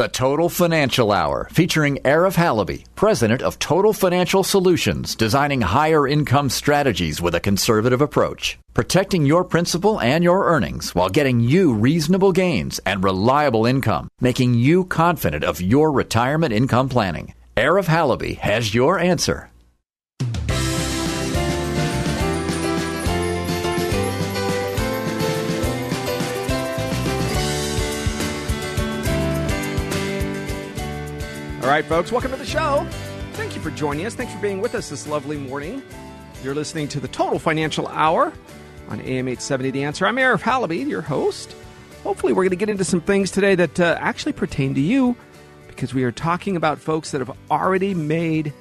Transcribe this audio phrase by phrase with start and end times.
[0.00, 6.48] The Total Financial Hour, featuring Arif Halaby, president of Total Financial Solutions, designing higher income
[6.48, 12.32] strategies with a conservative approach, protecting your principal and your earnings while getting you reasonable
[12.32, 17.34] gains and reliable income, making you confident of your retirement income planning.
[17.58, 19.49] Arif Halaby has your answer.
[31.62, 32.86] All right, folks, welcome to the show.
[33.34, 34.14] Thank you for joining us.
[34.14, 35.82] Thanks for being with us this lovely morning.
[36.42, 38.32] You're listening to the Total Financial Hour
[38.88, 40.06] on AM 870 The Answer.
[40.06, 41.54] I'm Eric Halaby, your host.
[42.02, 45.14] Hopefully, we're going to get into some things today that uh, actually pertain to you
[45.68, 48.54] because we are talking about folks that have already made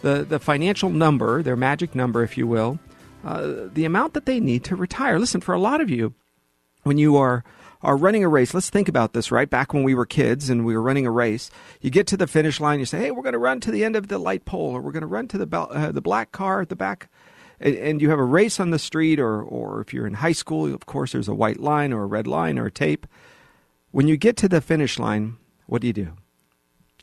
[0.00, 2.78] the, the financial number, their magic number, if you will,
[3.22, 5.18] uh, the amount that they need to retire.
[5.18, 6.14] Listen, for a lot of you,
[6.84, 7.44] when you are
[7.82, 8.52] are running a race.
[8.52, 9.48] Let's think about this, right?
[9.48, 11.50] Back when we were kids and we were running a race,
[11.80, 13.84] you get to the finish line, you say, "Hey, we're going to run to the
[13.84, 16.32] end of the light pole, or we're going to run to the uh, the black
[16.32, 17.08] car at the back."
[17.58, 20.32] And, and you have a race on the street, or or if you're in high
[20.32, 23.06] school, of course, there's a white line or a red line or a tape.
[23.92, 25.36] When you get to the finish line,
[25.66, 26.12] what do you do?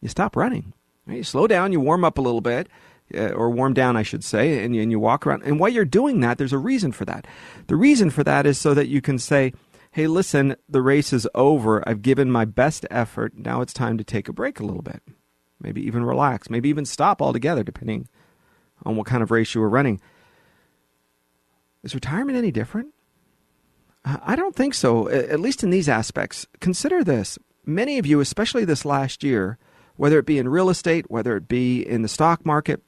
[0.02, 0.73] You stop running.
[1.08, 1.72] You slow down.
[1.72, 2.67] You warm up a little bit.
[3.16, 5.44] Uh, or warm down, I should say, and you, and you walk around.
[5.44, 7.25] And while you're doing that, there's a reason for that.
[7.67, 9.53] The reason for that is so that you can say,
[9.91, 11.88] hey, listen, the race is over.
[11.88, 13.38] I've given my best effort.
[13.38, 15.02] Now it's time to take a break a little bit.
[15.59, 16.49] Maybe even relax.
[16.49, 18.08] Maybe even stop altogether, depending
[18.85, 19.99] on what kind of race you were running.
[21.83, 22.93] Is retirement any different?
[24.05, 26.47] I don't think so, at least in these aspects.
[26.61, 27.37] Consider this.
[27.65, 29.58] Many of you, especially this last year,
[29.97, 32.81] whether it be in real estate, whether it be in the stock market,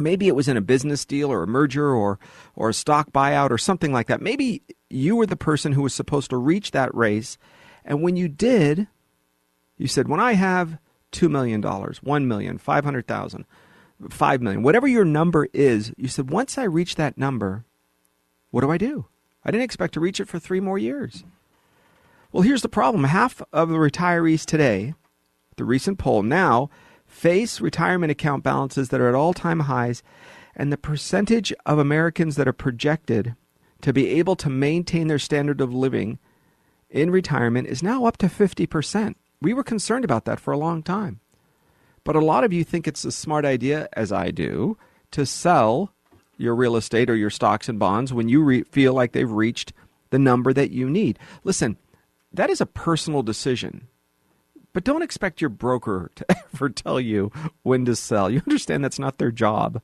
[0.00, 2.18] maybe it was in a business deal or a merger or
[2.56, 4.20] or a stock buyout or something like that.
[4.20, 7.38] Maybe you were the person who was supposed to reach that race,
[7.84, 8.88] and when you did,
[9.76, 10.78] you said, "When I have
[11.10, 13.44] two million dollars, one million, five hundred thousand,
[14.10, 17.64] five million, whatever your number is," you said, "Once I reach that number,
[18.50, 19.06] what do I do?
[19.44, 21.24] I didn't expect to reach it for three more years."
[22.32, 24.94] Well, here's the problem: half of the retirees today,
[25.56, 26.70] the recent poll now
[27.06, 30.02] face retirement account balances that are at all time highs,
[30.54, 33.34] and the percentage of Americans that are projected
[33.82, 36.18] to be able to maintain their standard of living
[36.90, 39.14] in retirement is now up to 50%.
[39.40, 41.20] We were concerned about that for a long time.
[42.04, 44.78] But a lot of you think it's a smart idea, as I do,
[45.10, 45.92] to sell
[46.36, 49.72] your real estate or your stocks and bonds when you re- feel like they've reached
[50.10, 51.18] the number that you need.
[51.44, 51.76] Listen,
[52.32, 53.88] that is a personal decision.
[54.72, 57.30] But don't expect your broker to ever tell you
[57.62, 58.30] when to sell.
[58.30, 59.82] You understand that's not their job.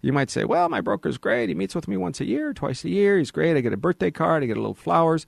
[0.00, 1.48] You might say, well, my broker's great.
[1.48, 3.18] He meets with me once a year, twice a year.
[3.18, 3.56] He's great.
[3.56, 5.26] I get a birthday card, I get a little flowers.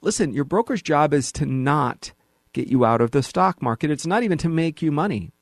[0.00, 2.12] Listen, your broker's job is to not
[2.52, 3.90] get you out of the stock market.
[3.90, 5.32] It's not even to make you money.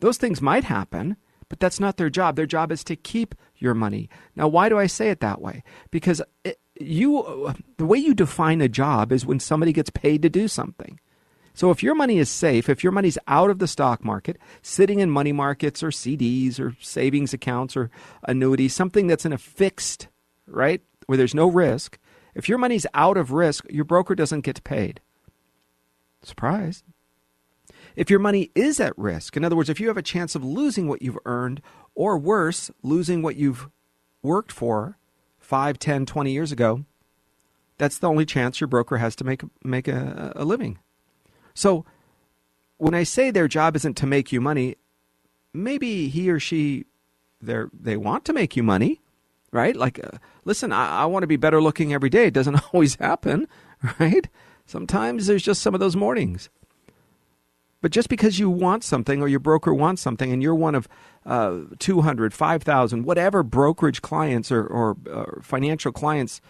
[0.00, 1.16] Those things might happen,
[1.48, 2.36] but that's not their job.
[2.36, 4.08] Their job is to keep your money.
[4.34, 5.62] Now, why do I say it that way?
[5.90, 10.28] Because it, you, the way you define a job is when somebody gets paid to
[10.28, 10.98] do something.
[11.54, 15.00] So if your money is safe, if your money's out of the stock market, sitting
[15.00, 17.90] in money markets or CDs or savings accounts or
[18.24, 20.08] annuities, something that's in a fixed,
[20.46, 21.98] right, where there's no risk,
[22.34, 25.00] if your money's out of risk, your broker doesn't get paid.
[26.22, 26.82] Surprise.
[27.96, 30.44] If your money is at risk, in other words, if you have a chance of
[30.44, 31.60] losing what you've earned,
[31.94, 33.68] or worse, losing what you've
[34.22, 34.96] worked for
[35.38, 36.84] 5, 10, 20 years ago,
[37.76, 40.78] that's the only chance your broker has to make, make a, a living.
[41.54, 41.84] So
[42.78, 44.76] when I say their job isn't to make you money,
[45.52, 46.86] maybe he or she
[47.40, 49.00] they they want to make you money,
[49.50, 49.76] right?
[49.76, 52.26] Like, uh, listen, I, I want to be better looking every day.
[52.26, 53.48] It doesn't always happen,
[53.98, 54.28] right?
[54.66, 56.48] Sometimes there's just some of those mornings.
[57.82, 60.86] But just because you want something or your broker wants something and you're one of
[61.26, 66.40] uh, 200, 5,000, whatever brokerage clients or, or financial clients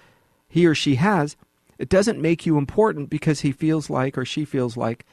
[0.46, 1.36] he or she has,
[1.78, 5.04] it doesn't make you important because he feels like or she feels like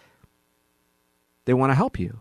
[1.46, 2.20] they want to help you.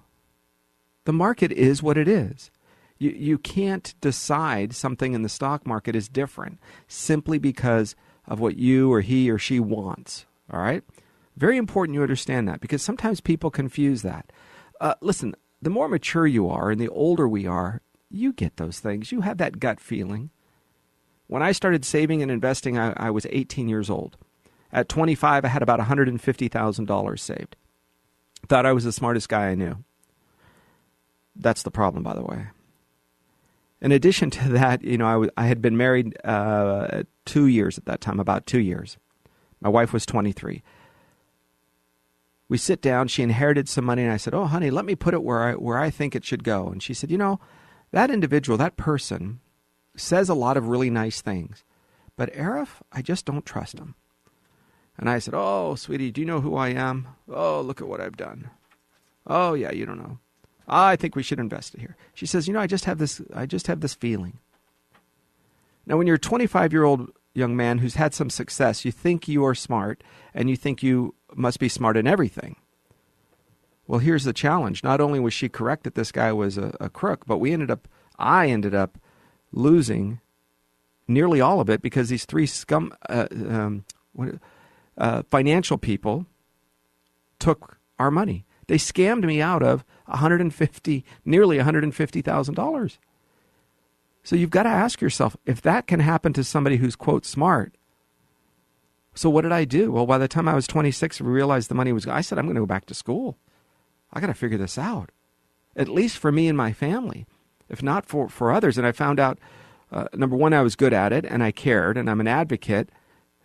[1.05, 2.51] The market is what it is.
[2.99, 7.95] You, you can't decide something in the stock market is different simply because
[8.27, 10.27] of what you or he or she wants.
[10.53, 10.83] All right?
[11.37, 14.33] Very important you understand that because sometimes people confuse that.
[14.81, 17.81] Uh, listen, the more mature you are and the older we are,
[18.11, 19.13] you get those things.
[19.13, 20.31] You have that gut feeling.
[21.27, 24.17] When I started saving and investing, I, I was 18 years old.
[24.73, 27.57] At 25, I had about $150,000 saved.
[28.47, 29.85] Thought I was the smartest guy I knew.
[31.35, 32.49] That's the problem, by the way.
[33.81, 37.79] In addition to that, you know, I, w- I had been married uh, two years
[37.79, 38.97] at that time, about two years.
[39.61, 40.63] My wife was 23.
[42.49, 43.09] We sit down.
[43.09, 45.53] She inherited some money, and I said, "Oh, honey, let me put it where I
[45.53, 47.41] where I think it should go." And she said, "You know,
[47.91, 49.41] that individual, that person,
[49.97, 51.63] says a lot of really nice things,
[52.17, 53.97] but Arif, I just don't trust him."
[54.99, 57.09] And I said, "Oh, sweetie, do you know who I am?
[57.29, 58.51] Oh, look at what I've done.
[59.27, 60.19] Oh, yeah, you don't know.
[60.67, 63.21] I think we should invest it here." She says, "You know, I just have this.
[63.33, 64.39] I just have this feeling."
[65.87, 69.27] Now, when you're a 25 year old young man who's had some success, you think
[69.27, 70.03] you are smart
[70.35, 72.57] and you think you must be smart in everything.
[73.87, 74.85] Well, here's the challenge.
[74.85, 77.71] Not only was she correct that this guy was a, a crook, but we ended
[77.71, 78.99] up, I ended up
[79.51, 80.21] losing
[81.07, 84.35] nearly all of it because these three scum, uh, um, what,
[84.99, 86.27] uh, financial people
[87.39, 88.45] took our money.
[88.67, 92.99] They scammed me out of 150, nearly 150 thousand dollars.
[94.23, 97.75] So you've got to ask yourself if that can happen to somebody who's, quote, smart.
[99.15, 99.91] So what did I do?
[99.91, 102.45] Well, by the time I was 26, we realized the money was, I said, I'm
[102.45, 103.39] going to go back to school.
[104.13, 105.11] I got to figure this out,
[105.77, 107.27] at least for me and my family,
[107.69, 108.77] if not for, for others.
[108.77, 109.39] And I found out,
[109.91, 112.91] uh, number one, I was good at it and I cared, and I'm an advocate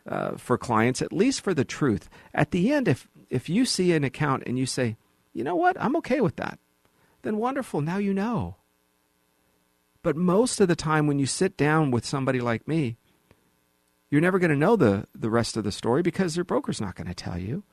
[0.08, 2.10] uh, for clients, at least for the truth.
[2.34, 4.98] At the end, if, if you see an account and you say,
[5.34, 6.60] you know what, I'm okay with that,
[7.24, 8.58] then wonderful, now you know.
[10.02, 12.98] But most of the time, when you sit down with somebody like me,
[14.10, 16.96] you're never going to know the, the rest of the story because your broker's not
[16.96, 17.64] going to tell you.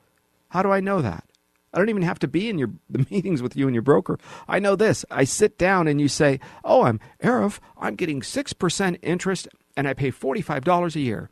[0.49, 1.25] How do I know that?
[1.73, 4.17] I don't even have to be in your the meetings with you and your broker.
[4.47, 5.05] I know this.
[5.11, 7.59] I sit down and you say, "Oh, I'm Arif.
[7.77, 11.29] I'm getting six percent interest, and I pay forty five dollars a year."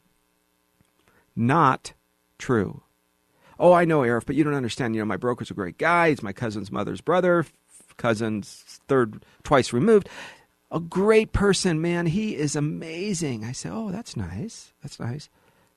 [1.40, 1.94] Not
[2.38, 2.84] true.
[3.58, 4.96] Oh, I know, Arif, but you don't understand.
[4.96, 6.10] You know, my broker's a great guy.
[6.10, 7.46] He's my cousin's mother's brother,
[7.98, 10.10] cousin's third, twice removed
[10.72, 12.08] a great person, man.
[12.08, 13.44] He is amazing.
[13.44, 14.72] I say, oh, that's nice.
[14.82, 15.30] That's nice.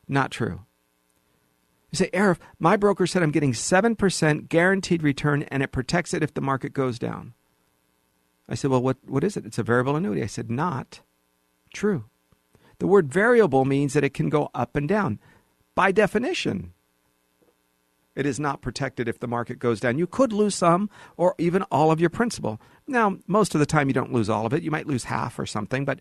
[0.08, 0.60] Not true.
[1.90, 6.22] You say, Arif, my broker said I'm getting 7% guaranteed return and it protects it
[6.22, 7.34] if the market goes down.
[8.48, 9.46] I said, well, what, what is it?
[9.46, 10.22] It's a variable annuity.
[10.22, 11.00] I said, not
[11.72, 12.04] true.
[12.78, 15.20] The word variable means that it can go up and down.
[15.74, 16.72] By definition,
[18.14, 19.98] it is not protected if the market goes down.
[19.98, 22.60] You could lose some or even all of your principal.
[22.86, 24.62] Now, most of the time you don't lose all of it.
[24.62, 26.00] You might lose half or something, but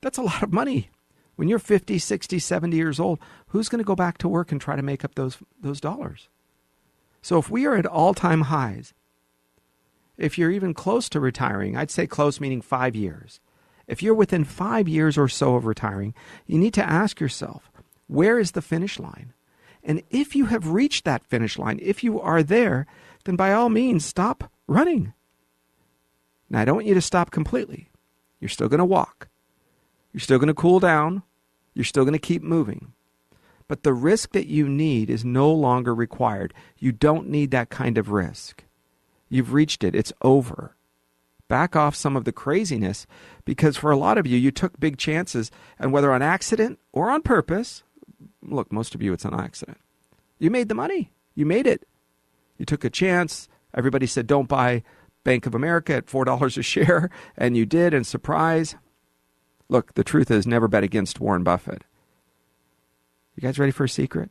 [0.00, 0.90] that's a lot of money.
[1.36, 3.18] When you're 50, 60, 70 years old,
[3.48, 6.28] who's going to go back to work and try to make up those, those dollars?
[7.22, 8.94] So if we are at all time highs,
[10.16, 13.40] if you're even close to retiring, I'd say close meaning five years.
[13.86, 16.14] If you're within five years or so of retiring,
[16.46, 17.69] you need to ask yourself,
[18.10, 19.32] where is the finish line?
[19.82, 22.86] And if you have reached that finish line, if you are there,
[23.24, 25.14] then by all means stop running.
[26.48, 27.90] Now, I don't want you to stop completely.
[28.40, 29.28] You're still going to walk.
[30.12, 31.22] You're still going to cool down.
[31.74, 32.92] You're still going to keep moving.
[33.68, 36.52] But the risk that you need is no longer required.
[36.78, 38.64] You don't need that kind of risk.
[39.28, 40.74] You've reached it, it's over.
[41.46, 43.06] Back off some of the craziness
[43.44, 47.10] because for a lot of you, you took big chances, and whether on accident or
[47.10, 47.84] on purpose,
[48.42, 49.78] look, most of you, it's an accident.
[50.38, 51.12] You made the money.
[51.34, 51.86] You made it.
[52.58, 53.48] You took a chance.
[53.74, 54.82] Everybody said, don't buy
[55.24, 58.76] Bank of America at $4 a share, and you did, and surprise.
[59.68, 61.84] Look, the truth is, never bet against Warren Buffett.
[63.36, 64.30] You guys ready for a secret?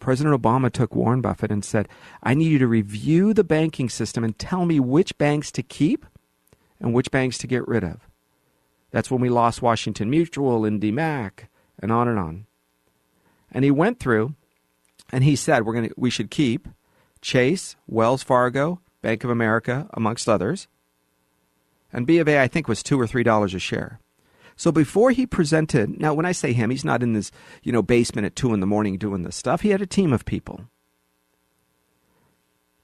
[0.00, 1.88] President Obama took Warren Buffett and said,
[2.22, 6.04] I need you to review the banking system and tell me which banks to keep
[6.80, 8.08] and which banks to get rid of.
[8.90, 11.46] That's when we lost Washington Mutual, and IndyMac,
[11.78, 12.46] and on and on.
[13.52, 14.34] And he went through
[15.12, 16.68] and he said, We're gonna we should keep
[17.20, 20.66] Chase, Wells Fargo, Bank of America, amongst others.
[21.92, 24.00] And B of A, I think, was two or three dollars a share.
[24.56, 27.30] So before he presented, now when I say him, he's not in this
[27.62, 29.60] you know basement at two in the morning doing this stuff.
[29.60, 30.64] He had a team of people.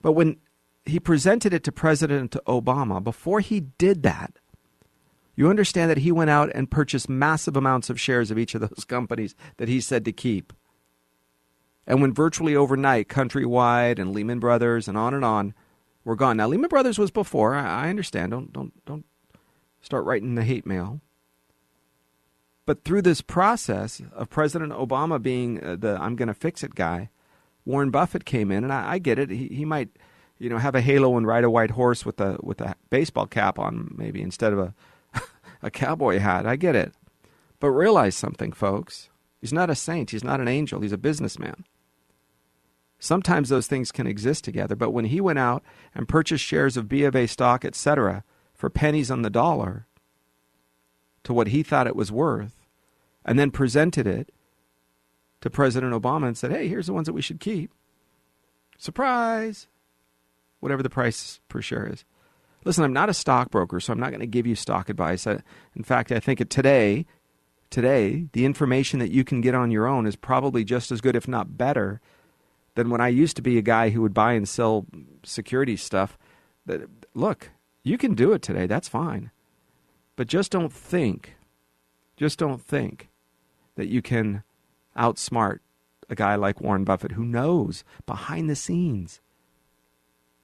[0.01, 0.37] But when
[0.85, 4.38] he presented it to President Obama, before he did that,
[5.39, 8.59] you understand that he went out and purchased massive amounts of shares of each of
[8.59, 10.51] those companies that he said to keep.
[11.87, 15.53] And when virtually overnight, Countrywide and Lehman Brothers and on and on
[16.03, 16.35] were gone.
[16.35, 17.55] Now Lehman Brothers was before.
[17.55, 18.31] I, understand.
[18.31, 19.05] Don't don't don't
[19.79, 20.99] start writing the hate mail.
[22.65, 26.75] But through this process of President Obama being uh, the I'm going to fix it
[26.75, 27.11] guy,
[27.63, 29.29] Warren Buffett came in, and I, I get it.
[29.29, 29.87] He, he might,
[30.37, 33.25] you know, have a halo and ride a white horse with a with a baseball
[33.25, 34.73] cap on, maybe instead of a
[35.61, 36.45] a cowboy hat.
[36.45, 36.93] I get it,
[37.59, 39.09] but realize something, folks.
[39.39, 40.11] He's not a saint.
[40.11, 40.81] He's not an angel.
[40.81, 41.65] He's a businessman.
[42.99, 45.63] Sometimes those things can exist together, but when he went out
[45.95, 49.87] and purchased shares of B of A stock, etc., for pennies on the dollar
[51.23, 52.65] to what he thought it was worth,
[53.23, 54.33] and then presented it
[55.39, 57.71] to President Obama and said, hey, here's the ones that we should keep.
[58.77, 59.67] Surprise!
[60.59, 62.03] Whatever the price per share is.
[62.65, 65.25] Listen, I'm not a stockbroker, so I'm not going to give you stock advice.
[65.25, 65.39] I,
[65.75, 67.05] in fact, I think today,
[67.69, 71.15] today, the information that you can get on your own is probably just as good,
[71.15, 72.01] if not better,
[72.75, 74.85] than when I used to be a guy who would buy and sell
[75.23, 76.17] security stuff.
[76.65, 76.81] That
[77.13, 77.51] look,
[77.83, 78.67] you can do it today.
[78.67, 79.31] That's fine.
[80.15, 81.35] But just don't think,
[82.17, 83.09] just don't think
[83.75, 84.43] that you can
[84.97, 85.59] outsmart
[86.09, 89.21] a guy like Warren Buffett who knows behind the scenes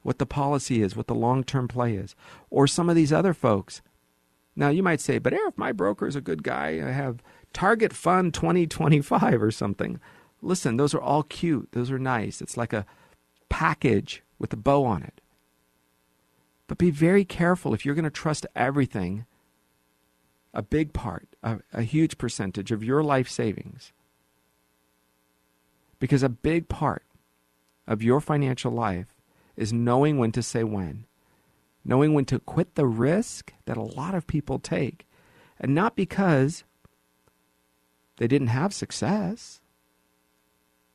[0.06, 2.16] what the policy is, what the long term play is,
[2.52, 3.82] or some of these other folks.
[4.56, 7.92] Now, you might say, but Eric, my broker is a good guy, I have Target
[7.92, 10.00] Fund 2025 or something.
[10.44, 11.70] Listen, those are all cute.
[11.72, 12.40] Those are nice.
[12.40, 12.86] It's like a
[13.50, 15.22] package with a bow on it.
[16.68, 19.26] But be very careful if you're going to trust everything,
[20.54, 23.92] a big part, a, a huge percentage of your life savings.
[25.98, 27.02] Because a big part
[27.88, 29.15] of your financial life
[29.56, 31.06] is knowing when to say when,
[31.84, 35.08] knowing when to quit the risk that a lot of people take.
[35.60, 36.64] And not because
[38.18, 39.62] they didn't have success.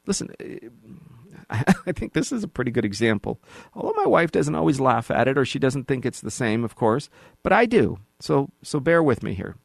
[0.06, 0.34] Listen,
[1.50, 3.40] I think this is a pretty good example.
[3.74, 6.64] Although my wife doesn't always laugh at it or she doesn't think it's the same,
[6.64, 7.10] of course,
[7.42, 7.98] but I do.
[8.20, 9.56] So, so bear with me here.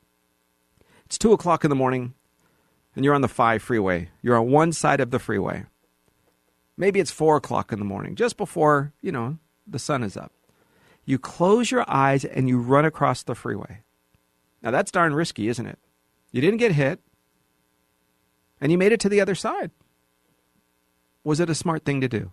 [1.06, 2.14] It's 2 o'clock in the morning
[2.96, 4.10] and you're on the 5 freeway.
[4.22, 5.66] You're on one side of the freeway.
[6.77, 10.32] Maybe it's 4 o'clock in the morning, just before, you know, the sun is up.
[11.05, 13.82] You close your eyes and you run across the freeway.
[14.62, 15.79] Now, that's darn risky, isn't it?
[16.32, 17.00] You didn't get hit,
[18.60, 19.72] and you made it to the other side.
[21.24, 22.32] Was it a smart thing to do?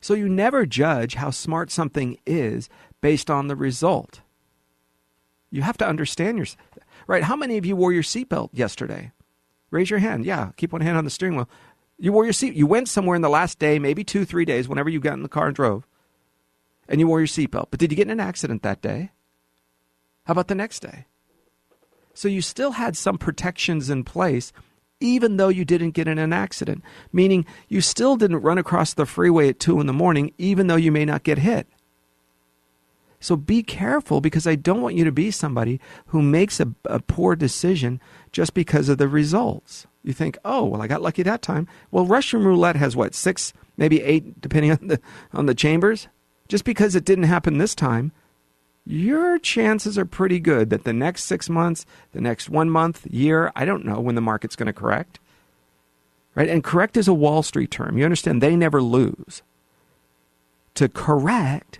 [0.00, 2.68] So you never judge how smart something is
[3.00, 4.20] based on the result.
[5.50, 6.60] You have to understand yourself.
[7.06, 7.24] Right?
[7.24, 9.12] How many of you wore your seatbelt yesterday?
[9.70, 10.24] Raise your hand.
[10.24, 11.48] Yeah, keep one hand on the steering wheel.
[12.02, 12.54] You wore your seat.
[12.54, 15.22] You went somewhere in the last day, maybe two, three days, whenever you got in
[15.22, 15.86] the car and drove,
[16.88, 17.68] and you wore your seatbelt.
[17.70, 19.12] But did you get in an accident that day?
[20.24, 21.06] How about the next day?
[22.12, 24.52] So you still had some protections in place
[24.98, 26.82] even though you didn't get in an accident,
[27.12, 30.76] meaning you still didn't run across the freeway at 2 in the morning, even though
[30.76, 31.66] you may not get hit.
[33.22, 37.00] So be careful because I don't want you to be somebody who makes a, a,
[37.00, 38.00] poor decision
[38.32, 39.86] just because of the results.
[40.04, 41.68] You think, oh, well, I got lucky that time.
[41.90, 45.00] Well, Russian roulette has what, six, maybe eight, depending on the,
[45.32, 46.08] on the chambers?
[46.48, 48.12] Just because it didn't happen this time
[48.84, 53.52] your chances are pretty good that the next six months, the next one month, year,
[53.54, 55.20] I don't know when the market's going to correct.
[56.34, 56.48] Right?
[56.48, 57.98] And correct is a Wall Street term.
[57.98, 58.40] You understand?
[58.40, 59.42] They never lose.
[60.74, 61.78] To correct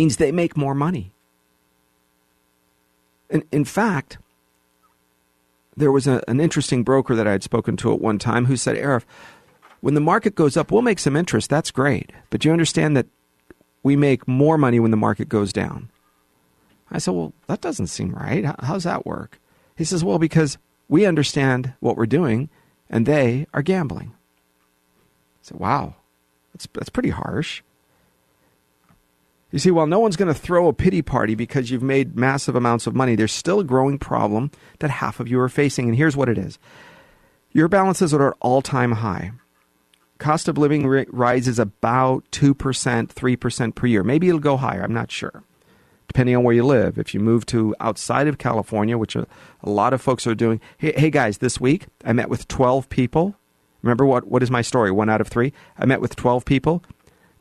[0.00, 1.12] means they make more money.
[3.28, 4.16] In, in fact,
[5.76, 8.56] there was a, an interesting broker that I had spoken to at one time who
[8.56, 9.04] said, Arif,
[9.82, 11.50] when the market goes up, we'll make some interest.
[11.50, 12.12] That's great.
[12.30, 13.08] But you understand that
[13.82, 15.90] we make more money when the market goes down.
[16.90, 18.46] I said, Well, that doesn't seem right.
[18.46, 19.38] How, how's that work?
[19.76, 20.56] He says, Well, because
[20.88, 22.48] we understand what we're doing
[22.88, 24.12] and they are gambling.
[24.14, 25.96] I said, Wow,
[26.54, 27.62] that's, that's pretty harsh.
[29.50, 32.54] You see, while no one's going to throw a pity party because you've made massive
[32.54, 35.88] amounts of money, there's still a growing problem that half of you are facing.
[35.88, 36.58] And here's what it is
[37.52, 39.32] your balances are at all time high
[40.20, 44.04] cost of living rises about 2%, 3% per year.
[44.04, 45.42] Maybe it'll go higher, I'm not sure.
[46.06, 46.98] Depending on where you live.
[46.98, 49.26] If you move to outside of California, which a,
[49.62, 50.60] a lot of folks are doing.
[50.76, 53.36] Hey, hey, guys, this week I met with 12 people.
[53.82, 54.90] Remember what, what is my story?
[54.90, 55.52] One out of three.
[55.78, 56.84] I met with 12 people.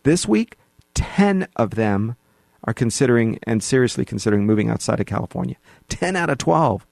[0.03, 0.55] This week,
[0.99, 2.15] 10 of them
[2.65, 5.55] are considering and seriously considering moving outside of California.
[5.89, 6.85] 10 out of 12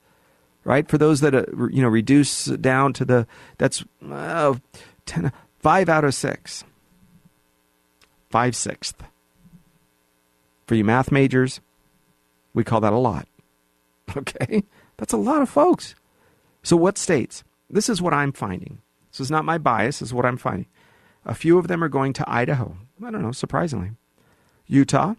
[0.63, 0.89] right?
[0.89, 3.25] For those that uh, you know reduce down to the
[3.57, 4.55] that's uh,
[5.05, 6.63] 10, Five out of six.
[8.29, 9.03] Five sixth.
[10.65, 11.59] For you math majors,
[12.53, 13.27] we call that a lot.
[14.15, 14.63] Okay?
[14.95, 15.93] That's a lot of folks.
[16.63, 17.43] So, what states?
[17.69, 18.81] This is what I'm finding.
[19.11, 20.67] This is not my bias, this is what I'm finding.
[21.27, 22.77] A few of them are going to Idaho.
[23.05, 23.91] I don't know, surprisingly.
[24.65, 25.15] Utah,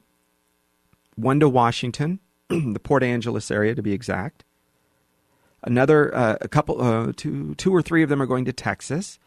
[1.16, 4.42] one to Washington, the Port Angeles area to be exact.
[5.62, 9.18] Another, uh, a couple, uh, two, two or three of them are going to Texas.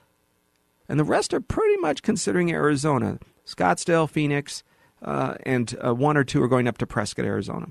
[0.90, 4.64] and the rest are pretty much considering Arizona, Scottsdale, Phoenix,
[5.04, 7.68] uh, and uh, one or two are going up to Prescott, Arizona.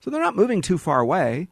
[0.00, 1.48] So they're not moving too far away.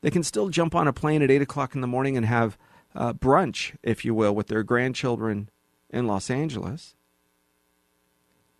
[0.00, 2.56] They can still jump on a plane at 8 o'clock in the morning and have
[2.94, 5.48] uh, brunch, if you will, with their grandchildren
[5.90, 6.94] in Los Angeles.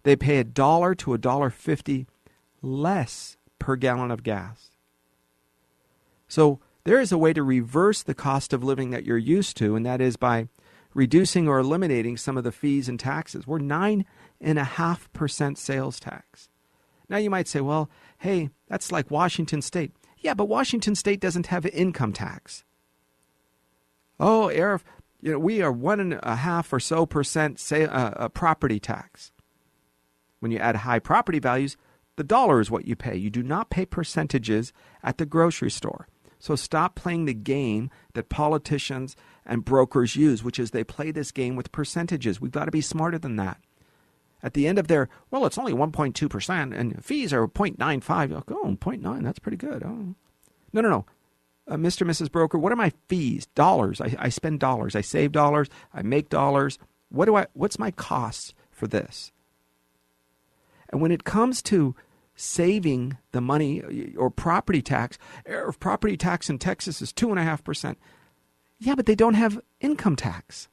[0.03, 2.07] They pay a dollar to a dollar fifty
[2.63, 4.71] less per gallon of gas.
[6.29, 9.77] So there is a way to reverse the cost of living that you're used to,
[9.77, 10.49] and that is by
[10.95, 13.47] reducing or eliminating some of the fees and taxes.
[13.47, 14.07] We're nine
[14.41, 16.49] and a half percent sales tax.
[17.09, 19.93] Now you might say, well, hey, that's like Washington State.
[20.19, 22.65] Yeah, but Washington State doesn't have an income tax.
[24.21, 24.83] Oh, Arif,
[25.23, 28.79] you know, we are one and a half or so percent say, uh, uh, property
[28.79, 29.33] tax.
[30.41, 31.77] When you add high property values,
[32.17, 33.17] the dollar is what you pay.
[33.17, 34.73] You do not pay percentages
[35.03, 36.07] at the grocery store.
[36.39, 41.33] So stop playing the game that politicians and brokers use, which is they play this
[41.33, 42.41] game with percentages.
[42.41, 43.59] We've got to be smarter than that.
[44.43, 48.31] At the end of their, well, it's only 1.2%, and fees are 0.95.
[48.31, 49.83] Like, oh, 0.9, that's pretty good.
[49.83, 50.15] Oh.
[50.73, 51.07] No, no, no.
[51.71, 52.05] Uh, Mr.
[52.05, 52.33] Mrs.
[52.33, 53.47] Broker, what are my fees?
[53.55, 54.00] Dollars.
[54.00, 54.97] I, I spend dollars.
[54.97, 55.69] I save dollars.
[55.95, 56.79] I make dollars.
[57.11, 57.47] What do I?
[57.53, 59.31] What's my costs for this?
[60.89, 61.95] And when it comes to
[62.35, 67.97] saving the money or property tax, or property tax in Texas is 2.5%.
[68.79, 70.69] Yeah, but they don't have income tax.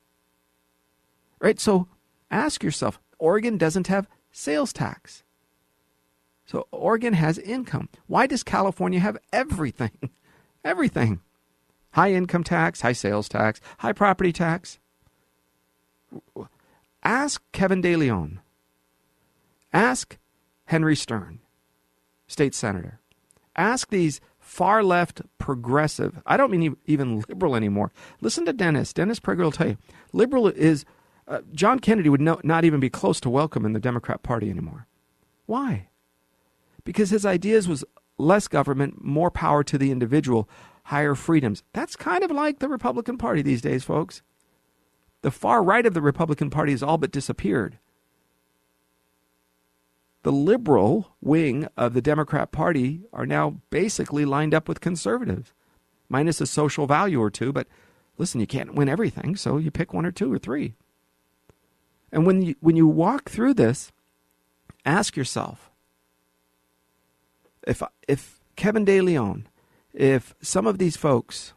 [1.40, 1.60] Right?
[1.60, 1.88] So
[2.32, 5.24] ask yourself Oregon doesn't have sales tax.
[6.46, 7.90] So Oregon has income.
[8.08, 9.92] Why does California have everything?
[10.68, 11.22] everything.
[11.92, 14.80] High income tax, high sales tax, high property tax.
[17.04, 18.42] Ask Kevin De Leon.
[19.74, 20.18] Ask
[20.66, 21.40] Henry Stern,
[22.28, 23.00] state senator.
[23.56, 27.92] Ask these far left progressive, I don't mean even liberal anymore.
[28.22, 28.94] Listen to Dennis.
[28.94, 29.78] Dennis Prager will tell you
[30.14, 30.86] liberal is,
[31.28, 34.50] uh, John Kennedy would no, not even be close to welcome in the Democrat Party
[34.50, 34.88] anymore.
[35.46, 35.90] Why?
[36.84, 37.84] Because his ideas was
[38.18, 40.50] less government, more power to the individual,
[40.86, 41.64] higher freedoms.
[41.74, 44.22] That's kind of like the Republican Party these days, folks.
[45.22, 47.80] The far right of the Republican Party has all but disappeared
[50.28, 55.54] the liberal wing of the Democrat Party are now basically lined up with conservatives,
[56.10, 57.54] minus a social value or two.
[57.54, 57.66] But
[58.18, 60.74] listen, you can't win everything, so you pick one or two or three.
[62.12, 63.94] And when you, when you walk through this,
[64.86, 65.67] ask yourself
[67.68, 69.48] if, if Kevin De Leon,
[69.94, 71.54] if some of these folks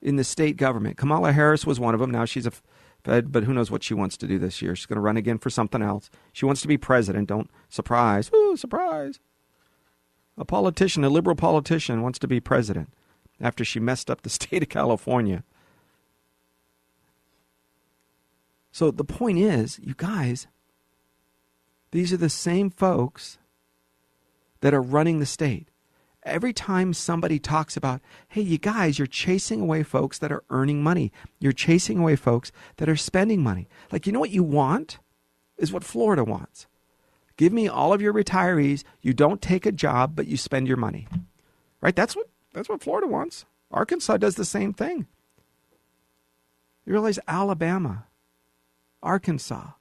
[0.00, 2.52] in the state government, Kamala Harris was one of them, now she's a
[3.04, 4.76] Fed, but who knows what she wants to do this year.
[4.76, 6.08] She's going to run again for something else.
[6.32, 7.28] She wants to be president.
[7.28, 8.30] Don't surprise.
[8.32, 9.18] Ooh, surprise.
[10.38, 12.92] A politician, a liberal politician, wants to be president
[13.40, 15.42] after she messed up the state of California.
[18.70, 20.46] So the point is, you guys,
[21.90, 23.38] these are the same folks
[24.62, 25.68] that are running the state
[26.24, 30.82] every time somebody talks about, hey, you guys, you're chasing away folks that are earning
[30.82, 31.12] money.
[31.38, 33.68] You're chasing away folks that are spending money.
[33.90, 34.98] Like, you know what you want?
[35.58, 36.66] Is what Florida wants.
[37.36, 38.84] Give me all of your retirees.
[39.00, 41.06] You don't take a job, but you spend your money.
[41.80, 41.94] Right?
[41.94, 43.44] That's what that's what Florida wants.
[43.70, 45.06] Arkansas does the same thing.
[46.84, 48.06] You realize Alabama,
[49.02, 49.72] Arkansas.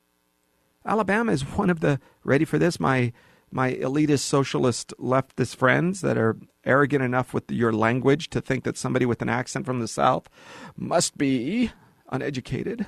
[0.86, 3.12] Alabama is one of the ready for this my
[3.52, 8.78] my elitist socialist leftist friends that are arrogant enough with your language to think that
[8.78, 10.30] somebody with an accent from the South
[10.76, 11.72] must be
[12.10, 12.88] uneducated.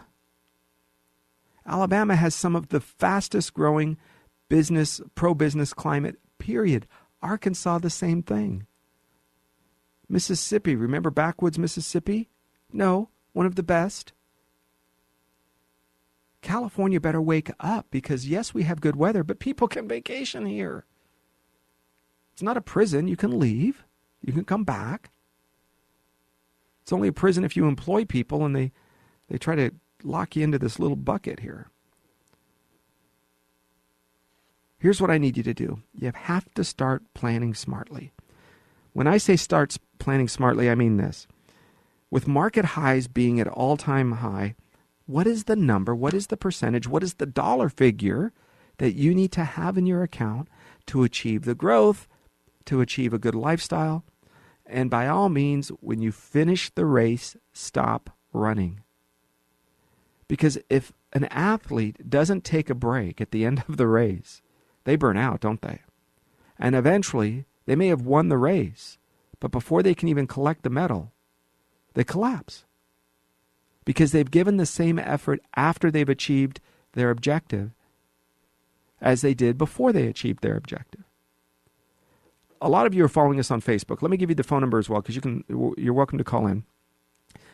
[1.66, 3.98] Alabama has some of the fastest growing
[4.50, 6.88] business, pro business climate, period.
[7.22, 8.68] Arkansas, the same thing.
[10.10, 12.30] Mississippi, remember backwoods Mississippi?
[12.72, 14.13] No, one of the best.
[16.44, 20.86] California better wake up because, yes, we have good weather, but people can vacation here.
[22.34, 23.08] It's not a prison.
[23.08, 23.84] You can leave,
[24.22, 25.10] you can come back.
[26.84, 28.72] It's only a prison if you employ people and they,
[29.30, 29.72] they try to
[30.04, 31.70] lock you into this little bucket here.
[34.78, 38.12] Here's what I need you to do you have to start planning smartly.
[38.92, 41.26] When I say start planning smartly, I mean this.
[42.12, 44.56] With market highs being at all time high,
[45.06, 45.94] what is the number?
[45.94, 46.88] What is the percentage?
[46.88, 48.32] What is the dollar figure
[48.78, 50.48] that you need to have in your account
[50.88, 52.08] to achieve the growth,
[52.66, 54.04] to achieve a good lifestyle?
[54.66, 58.82] And by all means, when you finish the race, stop running.
[60.28, 64.42] Because if an athlete doesn't take a break at the end of the race,
[64.86, 65.82] they burn out, don't they?
[66.58, 68.98] And eventually, they may have won the race,
[69.40, 71.12] but before they can even collect the medal,
[71.94, 72.66] they collapse.
[73.86, 76.60] Because they've given the same effort after they've achieved
[76.94, 77.72] their objective
[79.02, 81.04] as they did before they achieved their objective.
[82.62, 84.02] A lot of you are following us on Facebook.
[84.02, 85.44] Let me give you the phone number as well because you can
[85.78, 86.64] you're welcome to call in.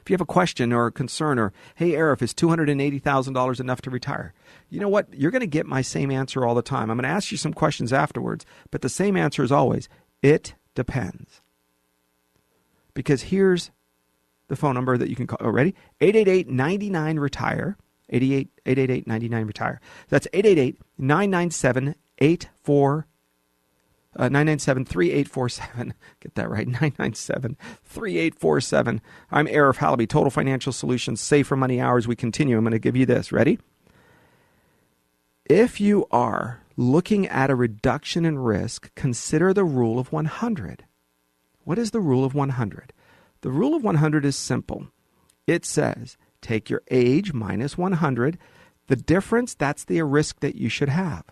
[0.01, 3.89] If you have a question or a concern or hey Arif, is $280,000 enough to
[3.89, 4.33] retire?
[4.69, 5.07] You know what?
[5.13, 6.89] You're going to get my same answer all the time.
[6.89, 9.89] I'm going to ask you some questions afterwards, but the same answer is always
[10.21, 11.41] it depends.
[12.93, 13.71] Because here's
[14.49, 15.37] the phone number that you can call.
[15.41, 15.73] Oh, ready?
[16.01, 17.77] 888 99 retire.
[18.09, 19.81] 888 99 retire.
[20.09, 23.07] That's 888 997 84
[24.15, 25.93] uh, 997 3847.
[26.19, 26.67] Get that right.
[26.67, 29.01] 997 3847.
[29.31, 32.07] I'm Arif Halaby, Total Financial Solutions, Save for Money Hours.
[32.07, 32.57] We continue.
[32.57, 33.31] I'm going to give you this.
[33.31, 33.59] Ready?
[35.45, 40.85] If you are looking at a reduction in risk, consider the rule of 100.
[41.63, 42.93] What is the rule of 100?
[43.41, 44.87] The rule of 100 is simple.
[45.47, 48.37] It says take your age minus 100.
[48.87, 51.23] The difference, that's the risk that you should have.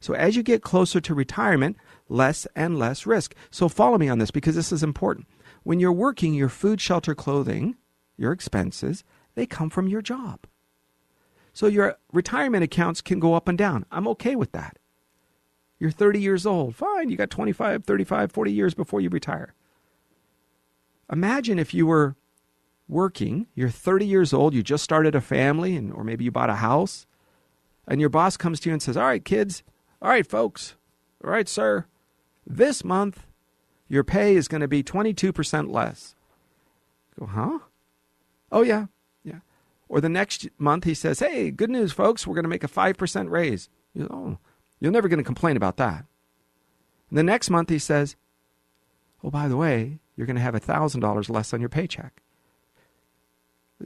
[0.00, 1.76] So as you get closer to retirement,
[2.08, 3.34] less and less risk.
[3.50, 5.26] So follow me on this because this is important.
[5.62, 7.76] When you're working, your food, shelter, clothing,
[8.16, 9.02] your expenses,
[9.34, 10.40] they come from your job.
[11.52, 13.86] So your retirement accounts can go up and down.
[13.90, 14.78] I'm okay with that.
[15.78, 16.76] You're 30 years old.
[16.76, 19.54] Fine, you got 25, 35, 40 years before you retire.
[21.10, 22.16] Imagine if you were
[22.88, 26.50] working, you're 30 years old, you just started a family, and, or maybe you bought
[26.50, 27.06] a house,
[27.86, 29.62] and your boss comes to you and says, All right, kids,
[30.00, 30.76] all right, folks,
[31.22, 31.86] all right, sir,
[32.46, 33.26] this month
[33.88, 36.14] your pay is going to be 22% less.
[37.18, 37.58] go, huh?
[38.50, 38.86] Oh, yeah,
[39.24, 39.40] yeah.
[39.88, 42.68] Or the next month he says, Hey, good news, folks, we're going to make a
[42.68, 43.68] 5% raise.
[43.94, 44.38] You oh,
[44.80, 46.04] you're never going to complain about that.
[47.08, 48.16] And the next month he says,
[49.22, 52.22] Oh, by the way, you're going to have $1,000 less on your paycheck.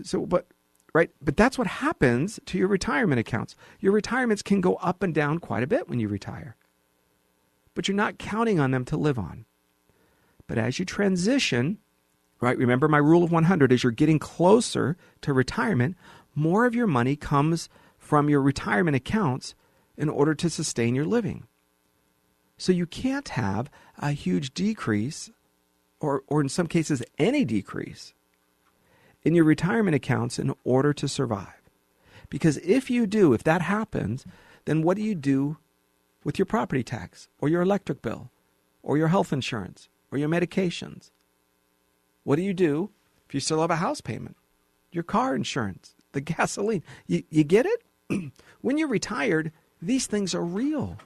[0.03, 0.47] So, but,
[0.95, 1.11] right?
[1.23, 3.57] But that's what happens to your retirement accounts.
[3.81, 6.57] Your retirements can go up and down quite a bit when you retire,
[7.75, 9.47] but you're not counting on them to live on.
[10.47, 11.79] But as you transition,
[12.41, 12.57] right?
[12.57, 15.97] Remember my rule of 100 as you're getting closer to retirement,
[16.35, 19.55] more of your money comes from your retirement accounts
[19.97, 21.47] in order to sustain your living.
[22.57, 25.31] So you can't have a huge decrease
[26.01, 28.15] or, or in some cases, any decrease
[29.23, 31.55] in your retirement accounts in order to survive.
[32.31, 34.25] Because if you do, if that happens,
[34.65, 35.57] then what do you do
[36.25, 38.31] with your property tax or your electric bill
[38.83, 41.11] or your health insurance or your medications?
[42.25, 42.91] What do you do
[43.27, 44.37] if you still have a house payment,
[44.93, 46.83] your car insurance, the gasoline?
[47.07, 48.33] You, you get it?
[48.61, 50.99] when you're retired, these things are real.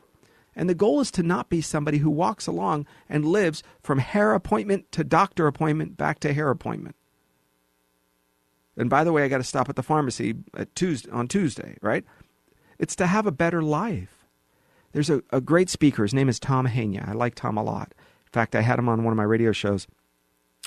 [0.54, 4.34] And the goal is to not be somebody who walks along and lives from hair
[4.34, 6.96] appointment to doctor appointment back to hair appointment.
[8.76, 11.76] And by the way, I got to stop at the pharmacy at Tuesday, on Tuesday,
[11.82, 12.04] right?
[12.78, 14.26] It's to have a better life.
[14.92, 16.02] There's a, a great speaker.
[16.02, 17.08] His name is Tom Hegna.
[17.08, 17.94] I like Tom a lot.
[17.98, 19.86] In fact, I had him on one of my radio shows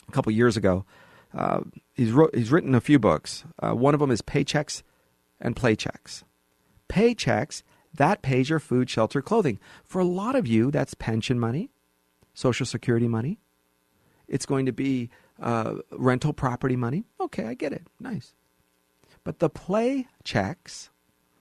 [0.07, 0.85] a couple years ago.
[1.33, 1.61] Uh,
[1.93, 3.43] he's, wrote, he's written a few books.
[3.59, 4.83] Uh, one of them is Paychecks
[5.39, 6.23] and Playchecks.
[6.89, 7.63] Paychecks
[7.97, 9.59] that pays your food, shelter, clothing.
[9.83, 11.69] For a lot of you, that's pension money,
[12.33, 13.39] Social Security money.
[14.27, 15.09] It's going to be
[15.41, 17.05] uh, rental property money.
[17.19, 17.87] Okay, I get it.
[17.99, 18.33] Nice.
[19.23, 20.89] But the play checks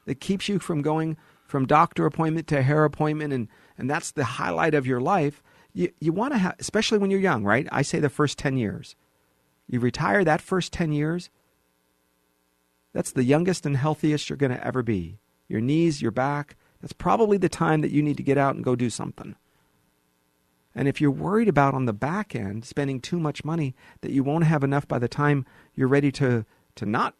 [0.06, 4.24] that keeps you from going from doctor appointment to hair appointment, and, and that's the
[4.24, 5.42] highlight of your life.
[5.72, 7.66] You, you want to have, especially when you're young, right?
[7.70, 8.96] I say the first 10 years.
[9.68, 11.30] You retire that first 10 years,
[12.92, 16.92] that's the youngest and healthiest you're going to ever be your knees, your back, that's
[16.92, 19.36] probably the time that you need to get out and go do something.
[20.74, 24.24] And if you're worried about on the back end spending too much money that you
[24.24, 27.14] won't have enough by the time you're ready to to not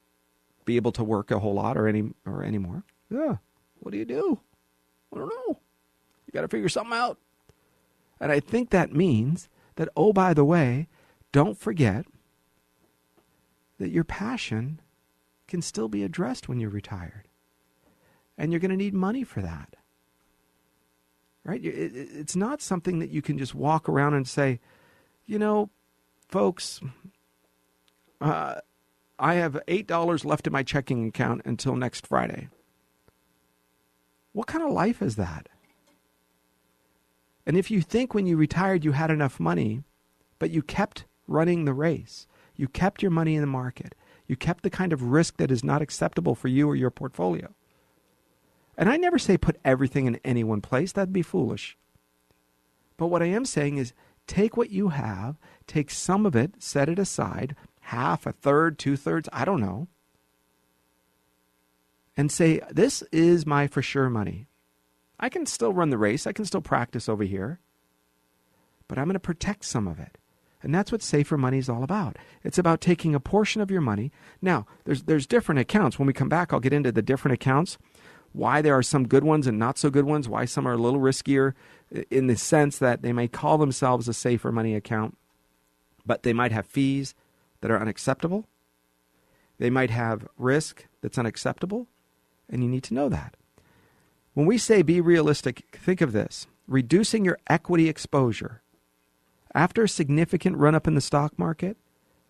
[0.64, 3.36] be able to work a whole lot or any or anymore, yeah,
[3.78, 4.40] what do you do?
[5.14, 5.60] I don't know.
[6.26, 7.18] You got to figure something out.
[8.20, 10.88] And I think that means that oh by the way,
[11.32, 12.06] don't forget
[13.78, 14.80] that your passion
[15.46, 17.28] can still be addressed when you're retired
[18.36, 19.76] and you're going to need money for that.
[21.44, 21.60] Right?
[21.62, 24.60] It's not something that you can just walk around and say,
[25.26, 25.70] you know,
[26.28, 26.80] folks,
[28.20, 28.56] uh,
[29.18, 32.48] I have $8 left in my checking account until next Friday.
[34.32, 35.48] What kind of life is that?
[37.46, 39.84] And if you think when you retired you had enough money,
[40.38, 43.94] but you kept running the race, you kept your money in the market,
[44.26, 47.54] you kept the kind of risk that is not acceptable for you or your portfolio,
[48.76, 51.76] and I never say put everything in any one place, that'd be foolish.
[52.96, 53.92] But what I am saying is
[54.26, 58.96] take what you have, take some of it, set it aside, half, a third, two
[58.96, 59.88] thirds, I don't know.
[62.16, 64.46] And say, this is my for sure money.
[65.18, 67.60] I can still run the race, I can still practice over here,
[68.88, 70.18] but I'm going to protect some of it.
[70.62, 72.16] And that's what safer money is all about.
[72.42, 74.10] It's about taking a portion of your money.
[74.40, 75.98] Now, there's there's different accounts.
[75.98, 77.76] When we come back, I'll get into the different accounts,
[78.34, 80.78] why there are some good ones and not so good ones, why some are a
[80.78, 81.54] little riskier
[82.10, 85.16] in the sense that they may call themselves a safer money account,
[86.04, 87.14] but they might have fees
[87.60, 88.46] that are unacceptable.
[89.58, 91.86] They might have risk that's unacceptable,
[92.50, 93.36] and you need to know that.
[94.34, 98.62] When we say be realistic, think of this reducing your equity exposure
[99.54, 101.76] after a significant run up in the stock market,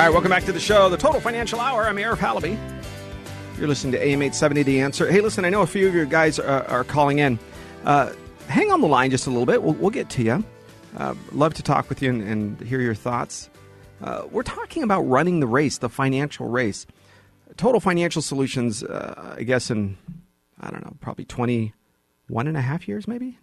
[0.00, 1.86] All right, welcome back to the show, the Total Financial Hour.
[1.86, 2.58] I'm Eric Halaby.
[3.58, 5.12] You're listening to AM 870 The Answer.
[5.12, 7.38] Hey, listen, I know a few of you guys are, are calling in.
[7.84, 8.14] Uh,
[8.48, 9.62] hang on the line just a little bit.
[9.62, 10.42] We'll, we'll get to you.
[10.96, 13.50] Uh, love to talk with you and, and hear your thoughts.
[14.02, 16.86] Uh, we're talking about running the race, the financial race.
[17.58, 19.98] Total Financial Solutions, uh, I guess, in,
[20.62, 23.36] I don't know, probably 21 and a half years, maybe?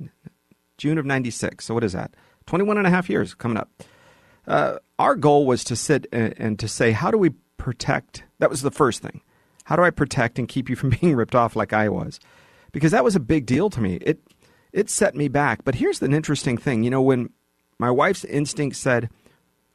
[0.80, 1.63] June of 96.
[1.63, 2.15] So what is that?
[2.48, 3.70] 21 and a half years coming up.
[4.47, 8.23] Uh, our goal was to sit and, and to say, how do we protect?
[8.39, 9.21] That was the first thing.
[9.65, 12.19] How do I protect and keep you from being ripped off like I was?
[12.71, 13.95] Because that was a big deal to me.
[13.95, 14.21] It
[14.73, 15.63] it set me back.
[15.63, 16.83] But here's an interesting thing.
[16.83, 17.29] You know, when
[17.79, 19.10] my wife's instinct said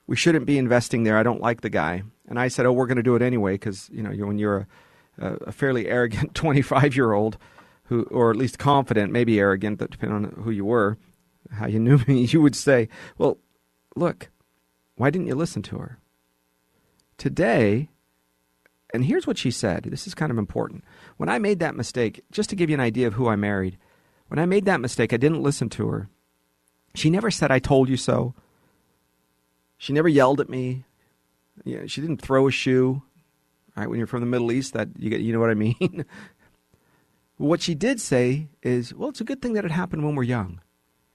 [0.07, 2.87] we shouldn't be investing there, I don't like the guy, and I said, oh, we're
[2.87, 4.67] going to do it anyway because you know when you're
[5.19, 7.39] a, a fairly arrogant 25 year old
[7.85, 10.97] who, or at least confident, maybe arrogant, depending on who you were,
[11.51, 13.39] how you knew me, you would say, well,
[13.97, 14.31] look,
[15.03, 15.99] why didn't you listen to her?
[17.19, 17.89] Today,
[18.95, 19.83] and here's what she said.
[19.83, 20.85] This is kind of important.
[21.17, 23.79] When I made that mistake, just to give you an idea of who I married,
[24.29, 26.09] when I made that mistake, I didn't listen to her.
[26.95, 28.37] She never said, I told you so.
[29.77, 30.85] She never yelled at me.
[31.65, 33.03] Yeah, she didn't throw a shoe.
[33.75, 36.05] Right, when you're from the Middle East, that you get, you know what I mean.
[37.39, 40.23] what she did say is, "Well, it's a good thing that it happened when we're
[40.23, 40.61] young.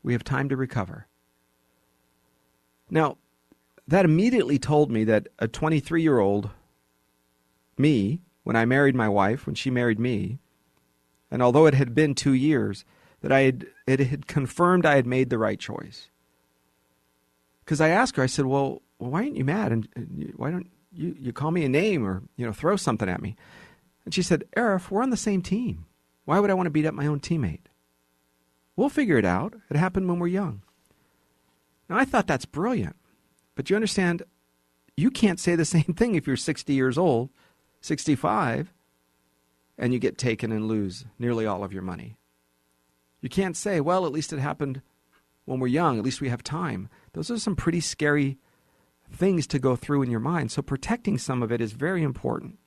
[0.03, 1.07] We have time to recover."
[2.89, 3.17] Now,
[3.87, 6.49] that immediately told me that a 23 year old
[7.77, 10.39] me, when I married my wife, when she married me,
[11.29, 12.85] and although it had been two years,
[13.21, 16.09] that I had it had confirmed I had made the right choice.
[17.63, 19.71] Because I asked her, I said, "Well, why aren't you mad?
[19.71, 23.09] And, and why don't you you call me a name or you know throw something
[23.09, 23.35] at me?"
[24.05, 25.85] And she said, "Arif, we're on the same team.
[26.25, 27.67] Why would I want to beat up my own teammate?
[28.75, 29.55] We'll figure it out.
[29.69, 30.61] It happened when we're young."
[31.89, 32.96] Now I thought that's brilliant,
[33.57, 34.21] but you understand,
[34.95, 37.29] you can't say the same thing if you're 60 years old
[37.81, 38.73] 65
[39.77, 42.17] and you get taken and lose nearly all of your money.
[43.21, 44.81] You can't say, well, at least it happened
[45.45, 46.89] when we're young, at least we have time.
[47.13, 48.37] Those are some pretty scary
[49.11, 50.51] things to go through in your mind.
[50.51, 52.59] So protecting some of it is very important.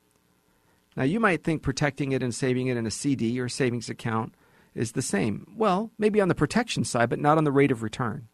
[0.96, 4.34] Now, you might think protecting it and saving it in a CD or savings account
[4.74, 5.52] is the same.
[5.56, 8.28] Well, maybe on the protection side, but not on the rate of return.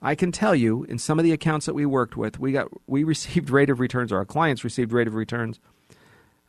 [0.00, 2.68] I can tell you in some of the accounts that we worked with, we got
[2.86, 5.58] we received rate of returns, or our clients received rate of returns,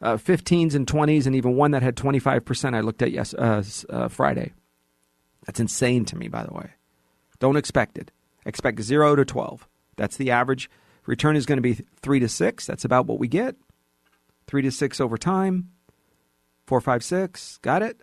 [0.01, 2.75] uh, 15s and 20s, and even one that had 25%.
[2.75, 4.53] I looked at yes uh, uh, Friday.
[5.45, 6.71] That's insane to me, by the way.
[7.39, 8.11] Don't expect it.
[8.45, 9.67] Expect zero to 12.
[9.95, 10.69] That's the average.
[11.05, 12.65] Return is going to be three to six.
[12.65, 13.55] That's about what we get.
[14.47, 15.69] Three to six over time.
[16.67, 17.57] Four, five, six.
[17.61, 18.01] Got it.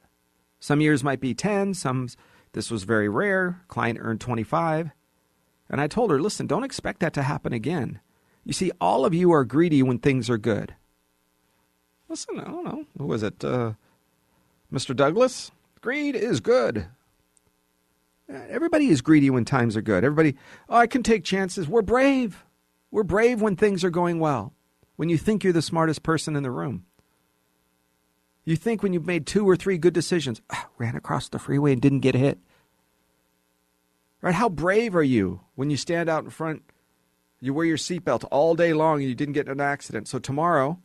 [0.59, 1.75] Some years might be 10.
[1.75, 2.09] Some
[2.53, 3.63] this was very rare.
[3.69, 4.91] Client earned 25.
[5.69, 8.01] And I told her, listen, don't expect that to happen again.
[8.45, 10.75] You see, all of you are greedy when things are good.
[12.09, 12.85] Listen, I don't know.
[12.99, 13.45] Who was it?
[13.45, 13.73] Uh,
[14.73, 14.95] Mr.
[14.95, 15.51] Douglas?
[15.81, 16.87] Greed is good.
[18.29, 20.05] Everybody is greedy when times are good.
[20.05, 20.37] Everybody,
[20.69, 21.69] oh, I can take chances.
[21.69, 22.45] We're brave.
[22.91, 24.53] We're brave when things are going well.
[24.97, 26.87] When you think you're the smartest person in the room.
[28.45, 31.73] You think when you've made two or three good decisions, oh, ran across the freeway
[31.73, 32.39] and didn't get hit.
[34.23, 34.35] Right?
[34.35, 36.63] How brave are you when you stand out in front,
[37.41, 40.09] you wear your seatbelt all day long and you didn't get in an accident.
[40.09, 40.81] So tomorrow,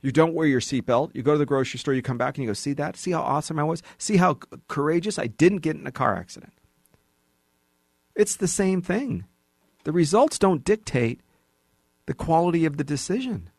[0.00, 1.10] you don't wear your seatbelt.
[1.14, 2.96] You go to the grocery store, you come back and you go, see that?
[2.96, 3.82] See how awesome I was?
[3.98, 6.54] See how courageous I didn't get in a car accident.
[8.14, 9.24] It's the same thing.
[9.84, 11.20] The results don't dictate
[12.06, 13.50] the quality of the decision.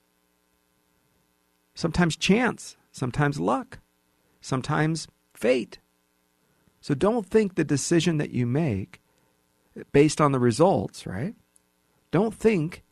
[1.74, 3.80] Sometimes chance, sometimes luck,
[4.42, 5.80] sometimes fate.
[6.82, 9.02] So don't think the decision that you make
[9.92, 11.36] based on the results, right?
[12.10, 12.84] Don't think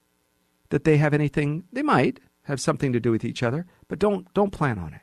[0.69, 4.31] that they have anything, they might have something to do with each other, but don't
[4.33, 5.01] don't plan on it.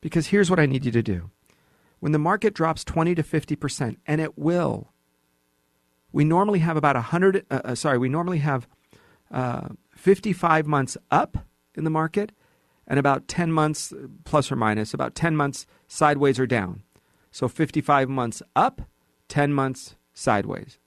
[0.00, 1.30] Because here's what I need you to do.
[2.00, 4.92] When the market drops 20 to 50%, and it will,
[6.12, 8.68] we normally have about 100 uh, uh, sorry, we normally have
[9.30, 11.38] uh, 55 months up
[11.74, 12.32] in the market
[12.86, 13.92] and about 10 months
[14.24, 16.82] plus or minus, about 10 months sideways or down.
[17.38, 18.82] So 55 months up,
[19.28, 20.80] 10 months sideways.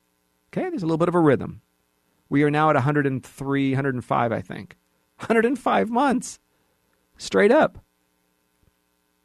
[0.50, 1.62] Okay, there's a little bit of a rhythm.
[2.28, 4.76] We are now at 103, 105, I think.
[5.20, 6.40] 105 months.
[7.16, 7.78] Straight up.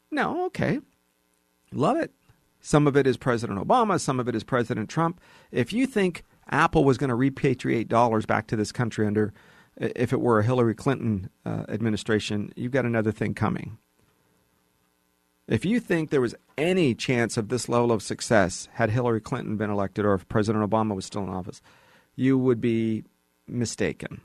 [0.09, 0.79] No, okay.
[1.73, 2.13] Love it.
[2.61, 5.19] Some of it is President Obama, some of it is President Trump.
[5.51, 9.33] If you think Apple was going to repatriate dollars back to this country under
[9.75, 13.79] if it were a Hillary Clinton uh, administration, you've got another thing coming.
[15.47, 19.55] If you think there was any chance of this level of success had Hillary Clinton
[19.55, 21.61] been elected or if President Obama was still in office,
[22.15, 23.05] you would be
[23.47, 24.21] mistaken.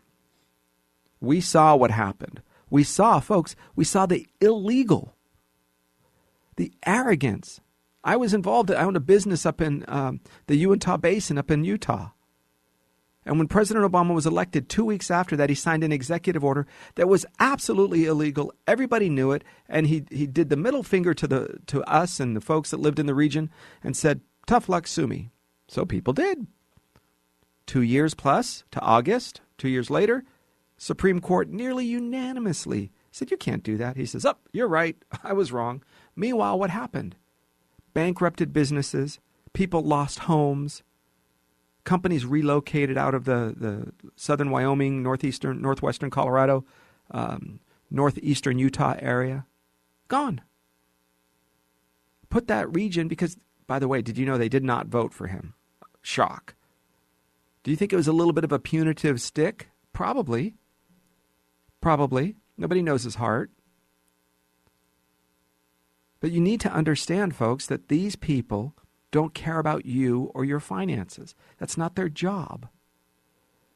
[1.21, 2.43] We saw what happened.
[2.71, 5.15] We saw, folks, we saw the illegal,
[6.57, 7.61] the arrogance.
[8.03, 11.65] I was involved, I owned a business up in um, the Uintah Basin up in
[11.65, 12.09] Utah.
[13.25, 16.67] And when President Obama was elected, two weeks after that, he signed an executive order
[16.97, 18.53] that was absolutely illegal.
[18.67, 22.37] Everybody knew it, and he he did the middle finger to the to us and
[22.37, 23.51] the folks that lived in the region,
[23.83, 25.31] and said, "Tough luck, sue me."
[25.69, 26.47] So people did.
[27.65, 30.25] Two years plus to August, two years later,
[30.77, 34.97] Supreme Court nearly unanimously said, "You can't do that." He says, "Up, oh, you're right.
[35.23, 35.85] I was wrong."
[36.17, 37.15] Meanwhile, what happened?
[37.95, 39.21] Bankrupted businesses,
[39.53, 40.83] people lost homes
[41.85, 46.65] companies relocated out of the, the southern Wyoming, northeastern, northwestern Colorado,
[47.11, 49.47] um, northeastern Utah area,
[50.09, 50.41] gone.
[52.31, 55.27] Put that region because, by the way, did you know they did not vote for
[55.27, 55.55] him?
[56.01, 56.55] Shock.
[57.63, 59.69] Do you think it was a little bit of a punitive stick?
[59.93, 60.55] Probably.
[61.81, 62.37] Probably.
[62.57, 63.51] Nobody knows his heart.
[66.21, 68.75] But you need to understand, folks, that these people
[69.13, 71.37] don't care about you or your finances.
[71.59, 72.69] That's not their job.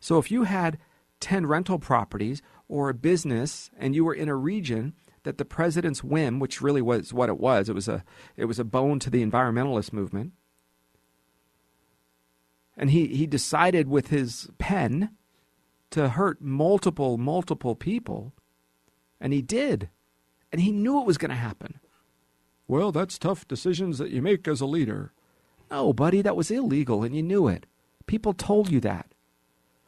[0.01, 0.79] So if you had
[1.21, 6.03] 10 rental properties or a business and you were in a region that the president's
[6.03, 8.03] whim, which really was what it was, it was a
[8.37, 10.33] it was a bone to the environmentalist movement.
[12.77, 15.11] And he, he decided with his pen
[15.91, 18.35] to hurt multiple, multiple people.
[19.21, 19.89] And he did.
[20.53, 21.81] And he knew it was going to happen.
[22.69, 25.13] Well, that's tough decisions that you make as a leader.
[25.71, 27.67] No, buddy, that was illegal and you knew it.
[28.07, 29.13] People told you that.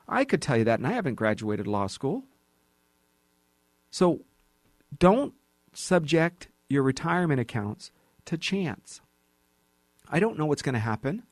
[0.09, 2.25] I could tell you that, and I haven't graduated law school.
[3.91, 4.23] So
[4.99, 5.35] don't
[5.73, 7.91] subject your retirement accounts
[8.25, 9.01] to chance.
[10.09, 11.25] I don't know what's going to happen.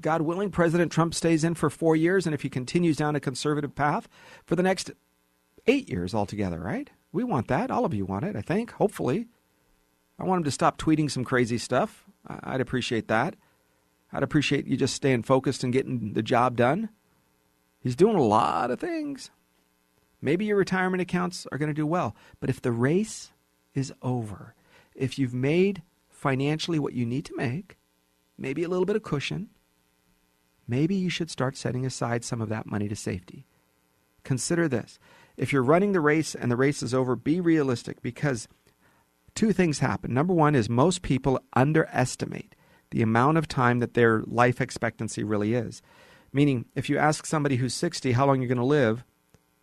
[0.00, 3.20] God willing, President Trump stays in for four years, and if he continues down a
[3.20, 4.08] conservative path,
[4.44, 4.90] for the next
[5.66, 6.90] eight years altogether, right?
[7.12, 7.70] We want that.
[7.70, 9.28] All of you want it, I think, hopefully.
[10.22, 12.04] I want him to stop tweeting some crazy stuff.
[12.28, 13.34] I'd appreciate that.
[14.12, 16.90] I'd appreciate you just staying focused and getting the job done.
[17.80, 19.32] He's doing a lot of things.
[20.20, 22.14] Maybe your retirement accounts are going to do well.
[22.38, 23.32] But if the race
[23.74, 24.54] is over,
[24.94, 27.76] if you've made financially what you need to make,
[28.38, 29.48] maybe a little bit of cushion,
[30.68, 33.44] maybe you should start setting aside some of that money to safety.
[34.22, 35.00] Consider this.
[35.36, 38.46] If you're running the race and the race is over, be realistic because
[39.34, 40.12] two things happen.
[40.12, 42.54] Number one is most people underestimate
[42.90, 45.82] the amount of time that their life expectancy really is.
[46.32, 49.04] Meaning, if you ask somebody who's 60 how long you're going to live,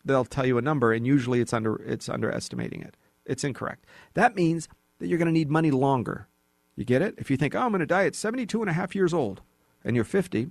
[0.05, 2.95] they'll tell you a number, and usually it's under it's underestimating it.
[3.25, 3.85] It's incorrect.
[4.13, 4.67] That means
[4.99, 6.27] that you're going to need money longer.
[6.75, 7.15] You get it?
[7.17, 9.41] If you think, oh, I'm going to die at 72 and a half years old,
[9.83, 10.49] and you're 50,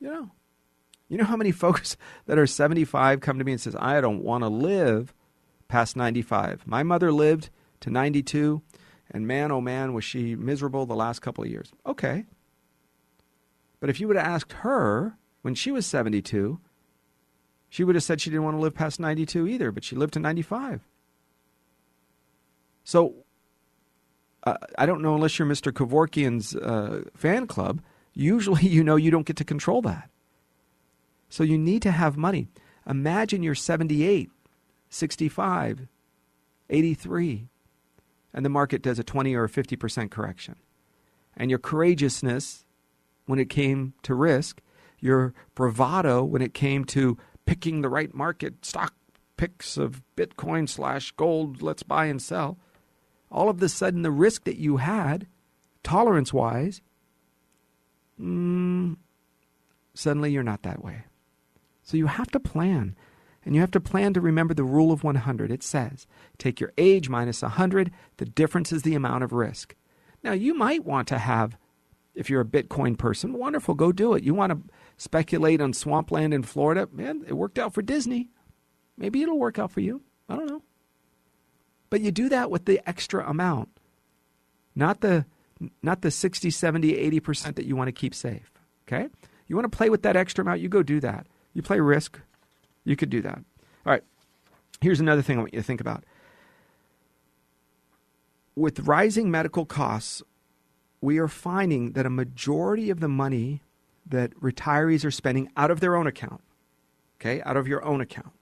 [0.00, 0.30] you know,
[1.08, 1.96] you know how many folks
[2.26, 5.12] that are 75 come to me and says, I don't want to live
[5.68, 6.66] past 95.
[6.66, 7.50] My mother lived
[7.80, 8.62] to 92,
[9.10, 11.72] and man, oh man, was she miserable the last couple of years.
[11.86, 12.24] Okay.
[13.80, 16.60] But if you would have asked her when she was 72,
[17.68, 20.14] she would have said she didn't want to live past 92 either, but she lived
[20.14, 20.80] to 95.
[22.84, 23.14] So
[24.44, 25.72] uh, I don't know unless you're Mr.
[25.72, 27.80] Kevorkian's uh, fan club.
[28.12, 30.10] Usually, you know you don't get to control that.
[31.28, 32.48] So you need to have money.
[32.88, 34.30] Imagine you're 78,
[34.88, 35.86] 65,
[36.68, 37.48] 83,
[38.32, 40.56] and the market does a 20 or a 50% correction.
[41.36, 42.64] And your courageousness
[43.26, 44.60] when it came to risk,
[44.98, 47.16] your bravado when it came to
[47.46, 48.94] picking the right market, stock
[49.36, 52.58] picks of Bitcoin slash gold, let's buy and sell.
[53.32, 55.26] All of a sudden, the risk that you had,
[55.82, 56.82] tolerance wise,
[58.20, 58.96] mm,
[59.94, 61.04] suddenly you're not that way.
[61.82, 62.96] So you have to plan.
[63.50, 65.50] And you have to plan to remember the rule of 100.
[65.50, 66.06] It says,
[66.38, 69.74] take your age minus 100, the difference is the amount of risk.
[70.22, 71.58] Now, you might want to have,
[72.14, 74.22] if you're a Bitcoin person, wonderful, go do it.
[74.22, 76.88] You want to speculate on swampland in Florida?
[76.92, 78.30] Man, it worked out for Disney.
[78.96, 80.00] Maybe it'll work out for you.
[80.28, 80.62] I don't know.
[81.90, 83.70] But you do that with the extra amount,
[84.76, 85.26] not the
[85.82, 88.52] not the 60, 70, 80% that you want to keep safe.
[88.86, 89.08] Okay?
[89.48, 91.26] You want to play with that extra amount, you go do that.
[91.52, 92.20] You play risk,
[92.90, 93.38] you could do that.
[93.86, 94.02] All right.
[94.80, 96.04] Here's another thing I want you to think about.
[98.56, 100.22] With rising medical costs,
[101.00, 103.62] we are finding that a majority of the money
[104.04, 106.42] that retirees are spending out of their own account,
[107.20, 108.32] okay, out of your own account.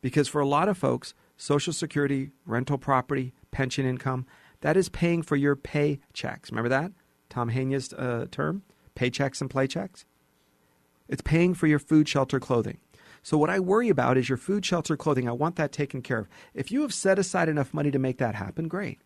[0.00, 4.24] Because for a lot of folks, Social Security, rental property, pension income,
[4.60, 6.50] that is paying for your paychecks.
[6.50, 6.92] Remember that?
[7.28, 8.62] Tom Hegna's uh, term?
[8.94, 10.04] Paychecks and playchecks?
[11.08, 12.78] It's paying for your food, shelter, clothing.
[13.28, 15.28] So, what I worry about is your food, shelter, clothing.
[15.28, 16.28] I want that taken care of.
[16.54, 19.02] If you have set aside enough money to make that happen, great.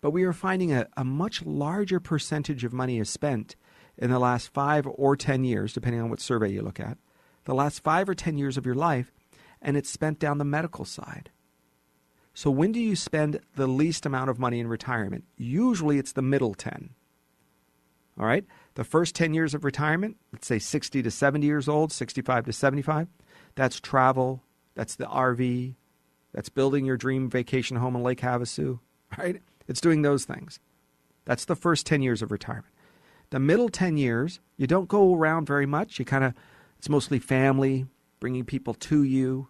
[0.00, 3.54] But we are finding a, a much larger percentage of money is spent
[3.98, 6.96] in the last five or 10 years, depending on what survey you look at,
[7.44, 9.12] the last five or 10 years of your life,
[9.60, 11.28] and it's spent down the medical side.
[12.32, 15.24] So, when do you spend the least amount of money in retirement?
[15.36, 16.94] Usually it's the middle 10.
[18.18, 18.46] All right?
[18.78, 22.52] The first 10 years of retirement, let's say 60 to 70 years old, 65 to
[22.52, 23.08] 75,
[23.56, 24.44] that's travel,
[24.76, 25.74] that's the RV,
[26.32, 28.78] that's building your dream vacation home in Lake Havasu,
[29.18, 29.42] right?
[29.66, 30.60] It's doing those things.
[31.24, 32.72] That's the first 10 years of retirement.
[33.30, 35.98] The middle 10 years, you don't go around very much.
[35.98, 36.34] You kind of,
[36.78, 37.86] it's mostly family,
[38.20, 39.48] bringing people to you.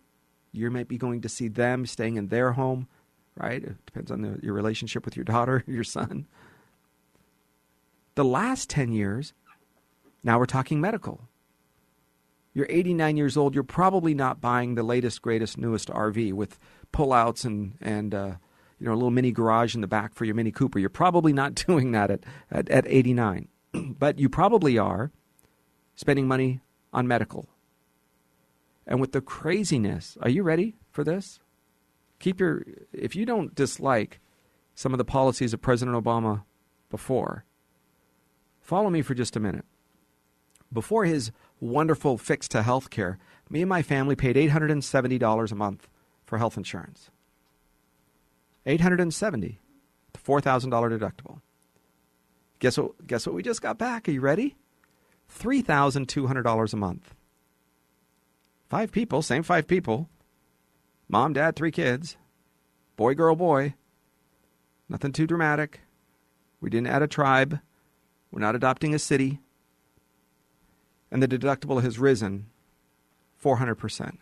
[0.53, 2.89] You might be going to see them, staying in their home,
[3.37, 3.63] right?
[3.63, 6.27] It depends on the, your relationship with your daughter, your son.
[8.19, 9.33] The last 10 years,
[10.25, 11.29] now we're talking medical.
[12.53, 16.59] You're 89 years old, you're probably not buying the latest, greatest, newest RV with
[16.93, 18.33] pullouts and, and uh,
[18.81, 20.81] you know, a little mini garage in the back for your Mini Cooper.
[20.81, 23.47] You're probably not doing that at, at, at 89.
[24.01, 25.13] but you probably are
[25.95, 26.61] spending money
[26.93, 27.49] on medical.
[28.85, 31.39] And with the craziness, are you ready for this?
[32.19, 34.19] Keep your, if you don't dislike
[34.75, 36.43] some of the policies of President Obama
[36.91, 37.45] before,
[38.69, 39.65] Follow me for just a minute.
[40.71, 43.17] Before his wonderful fix to health care,
[43.49, 45.89] me and my family paid $870 a month
[46.27, 47.09] for health insurance.
[48.67, 49.57] $870,
[50.13, 51.41] the $4,000 deductible.
[52.59, 54.07] Guess what, guess what we just got back?
[54.07, 54.55] Are you ready?
[55.35, 57.15] $3,200 a month.
[58.69, 60.11] Five people, same five people.
[61.09, 62.19] Mom, dad, three kids.
[62.97, 63.77] Boy, girl, boy.
[64.91, 65.81] Nothing too dramatic.
[66.61, 67.61] We didn't add a tribe.
[68.31, 69.41] We're not adopting a city.
[71.11, 72.47] And the deductible has risen
[73.43, 74.19] 400%.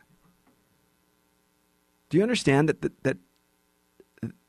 [2.09, 3.17] Do you understand that, that, that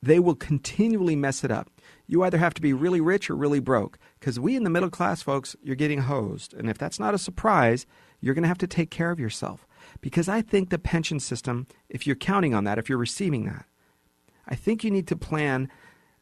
[0.02, 1.70] they will continually mess it up?
[2.06, 3.98] You either have to be really rich or really broke.
[4.20, 6.54] Because we in the middle class folks, you're getting hosed.
[6.54, 7.86] And if that's not a surprise,
[8.22, 9.68] you're going to have to take care of yourself.
[10.02, 13.66] Because I think the pension system, if you're counting on that, if you're receiving that,
[14.48, 15.70] I think you need to plan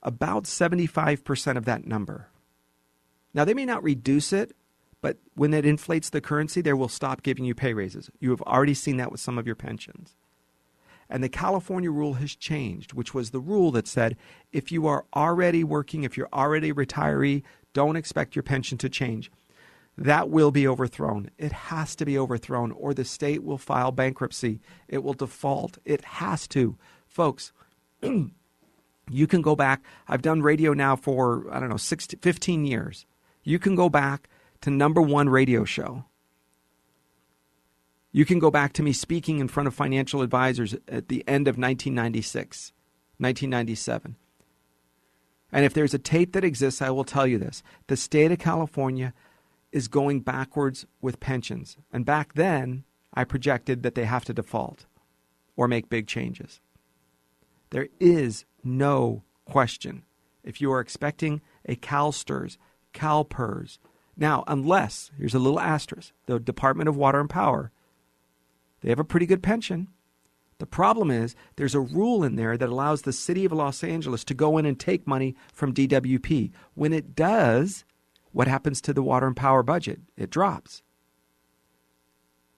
[0.02, 2.30] about 75% of that number.
[3.36, 4.56] Now, they may not reduce it,
[5.02, 8.10] but when it inflates the currency, they will stop giving you pay raises.
[8.20, 10.16] You have already seen that with some of your pensions.
[11.10, 14.16] And the California rule has changed, which was the rule that said
[14.52, 18.90] if you are already working, if you're already a retiree, don't expect your pension to
[18.90, 19.30] change.
[19.98, 21.30] That will be overthrown.
[21.38, 24.62] It has to be overthrown, or the state will file bankruptcy.
[24.88, 25.78] It will default.
[25.86, 26.78] It has to.
[27.06, 27.52] Folks,
[28.02, 29.84] you can go back.
[30.08, 33.06] I've done radio now for, I don't know, 16, 15 years.
[33.46, 34.28] You can go back
[34.62, 36.04] to number one radio show.
[38.12, 41.48] You can go back to me speaking in front of financial advisors at the end
[41.48, 42.74] of 1996,
[43.18, 44.16] 1997.
[45.52, 47.62] And if there's a tape that exists, I will tell you this.
[47.88, 49.14] The state of California
[49.72, 51.78] is going backwards with pensions.
[51.94, 52.84] And back then,
[53.14, 54.86] I projected that they have to default
[55.56, 56.62] or make big changes.
[57.70, 60.04] There is no question
[60.44, 62.58] if you are expecting a CalSTRS,
[62.96, 63.78] CalPERS.
[64.18, 67.72] Now, unless, here's a little asterisk, the Department of Water and Power,
[68.82, 69.90] they have a pretty good pension.
[70.58, 74.24] The problem is there's a rule in there that allows the city of Los Angeles
[74.26, 76.52] to go in and take money from DWP.
[76.76, 77.84] When it does,
[78.32, 80.00] what happens to the water and power budget?
[80.16, 80.82] It drops.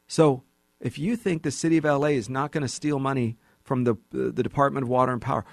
[0.08, 0.44] So,
[0.80, 3.94] if you think the city of LA is not going to steal money from the,
[3.94, 5.44] uh, the Department of Water and Power,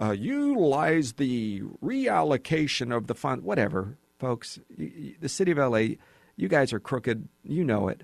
[0.00, 4.60] uh, utilize the reallocation of the fund, whatever, folks.
[4.76, 5.96] the city of LA,
[6.36, 7.28] you guys are crooked.
[7.42, 8.02] You know it.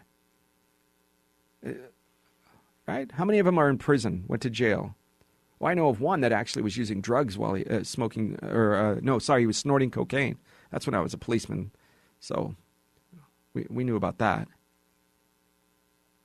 [1.64, 1.72] Uh,
[2.88, 3.10] right?
[3.12, 4.96] How many of them are in prison, went to jail?
[5.58, 8.74] Well, I know of one that actually was using drugs while he uh, smoking, or
[8.74, 10.38] uh, no, sorry, he was snorting cocaine.
[10.70, 11.70] That's when I was a policeman.
[12.20, 12.54] So
[13.54, 14.48] we, we knew about that.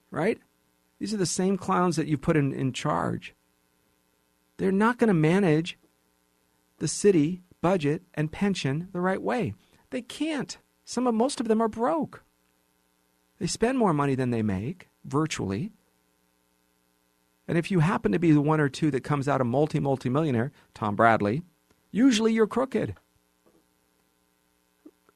[0.09, 0.39] Right?
[0.99, 3.33] These are the same clowns that you put in, in charge.
[4.57, 5.77] They're not going to manage
[6.79, 9.53] the city budget and pension the right way.
[9.91, 10.57] They can't.
[10.83, 12.23] Some of most of them are broke.
[13.39, 15.71] They spend more money than they make virtually.
[17.47, 19.79] And if you happen to be the one or two that comes out a multi
[19.79, 21.43] multi millionaire, Tom Bradley,
[21.91, 22.95] usually you're crooked.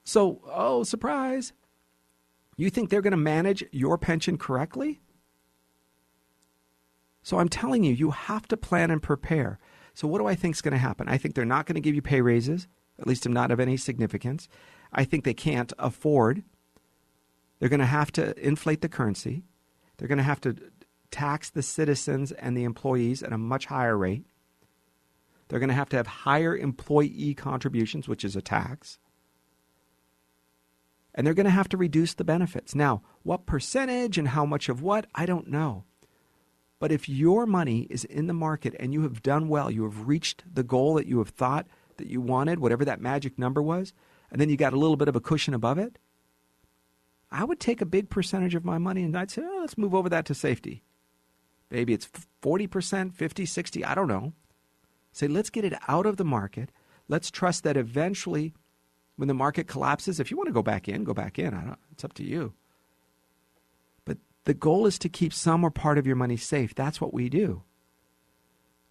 [0.03, 1.53] So, oh, surprise.
[2.57, 5.01] You think they're going to manage your pension correctly?
[7.23, 9.59] So I'm telling you, you have to plan and prepare.
[9.93, 11.09] So what do I think is going to happen?
[11.09, 12.67] I think they're not going to give you pay raises,
[12.99, 14.47] at least not of any significance.
[14.91, 16.43] I think they can't afford.
[17.59, 19.43] They're going to have to inflate the currency.
[19.97, 20.55] They're going to have to
[21.11, 24.25] tax the citizens and the employees at a much higher rate.
[25.47, 28.99] They're going to have to have higher employee contributions, which is a tax.
[31.13, 32.75] And they're going to have to reduce the benefits.
[32.75, 35.85] Now, what percentage and how much of what, I don't know.
[36.79, 40.07] But if your money is in the market and you have done well, you have
[40.07, 41.67] reached the goal that you have thought
[41.97, 43.93] that you wanted, whatever that magic number was,
[44.31, 45.97] and then you got a little bit of a cushion above it,
[47.31, 49.95] I would take a big percentage of my money and I'd say, oh, let's move
[49.95, 50.83] over that to safety.
[51.69, 52.07] Maybe it's
[52.41, 54.33] 40%, 50, 60, I don't know.
[55.11, 56.69] Say, let's get it out of the market.
[57.07, 58.53] Let's trust that eventually,
[59.15, 61.75] when the market collapses, if you want to go back in, go back in.
[61.91, 62.53] it's up to you.
[64.03, 66.75] But the goal is to keep some or part of your money safe.
[66.75, 67.63] That's what we do.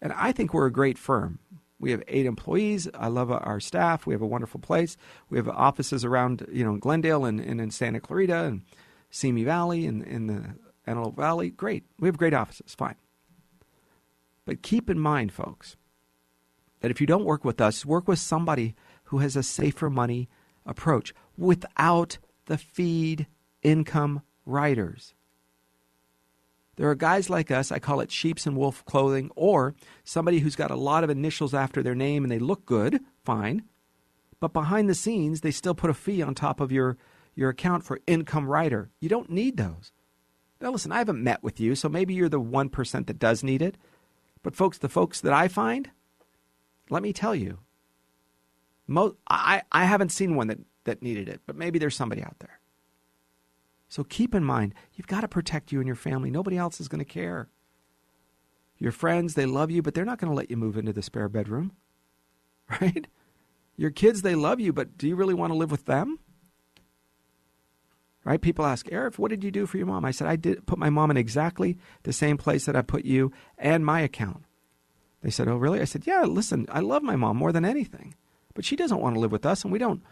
[0.00, 1.38] And I think we're a great firm.
[1.84, 2.88] We have eight employees.
[2.94, 4.06] I love our staff.
[4.06, 4.96] We have a wonderful place.
[5.28, 8.62] We have offices around, you know, in Glendale and, and in Santa Clarita and
[9.10, 10.54] Simi Valley and in the
[10.86, 11.50] Antelope Valley.
[11.50, 11.84] Great.
[12.00, 12.74] We have great offices.
[12.74, 12.94] Fine.
[14.46, 15.76] But keep in mind, folks,
[16.80, 18.74] that if you don't work with us, work with somebody
[19.04, 20.30] who has a safer money
[20.64, 22.16] approach without
[22.46, 23.26] the feed
[23.62, 25.12] income riders.
[26.76, 30.56] There are guys like us, I call it sheep's and wolf clothing, or somebody who's
[30.56, 33.62] got a lot of initials after their name and they look good, fine.
[34.40, 36.98] But behind the scenes, they still put a fee on top of your,
[37.34, 38.90] your account for income rider.
[39.00, 39.92] You don't need those.
[40.60, 43.62] Now, listen, I haven't met with you, so maybe you're the 1% that does need
[43.62, 43.76] it.
[44.42, 45.90] But, folks, the folks that I find,
[46.90, 47.58] let me tell you,
[48.88, 52.60] I, I haven't seen one that, that needed it, but maybe there's somebody out there.
[53.94, 56.28] So keep in mind, you've got to protect you and your family.
[56.28, 57.48] Nobody else is going to care.
[58.76, 61.00] Your friends, they love you, but they're not going to let you move into the
[61.00, 61.70] spare bedroom.
[62.80, 63.06] Right?
[63.76, 66.18] Your kids, they love you, but do you really want to live with them?
[68.24, 68.40] Right?
[68.40, 70.04] People ask, Arif, what did you do for your mom?
[70.04, 73.04] I said, I did put my mom in exactly the same place that I put
[73.04, 74.44] you and my account.
[75.22, 75.80] They said, Oh, really?
[75.80, 78.16] I said, Yeah, listen, I love my mom more than anything.
[78.54, 80.02] But she doesn't want to live with us, and we don't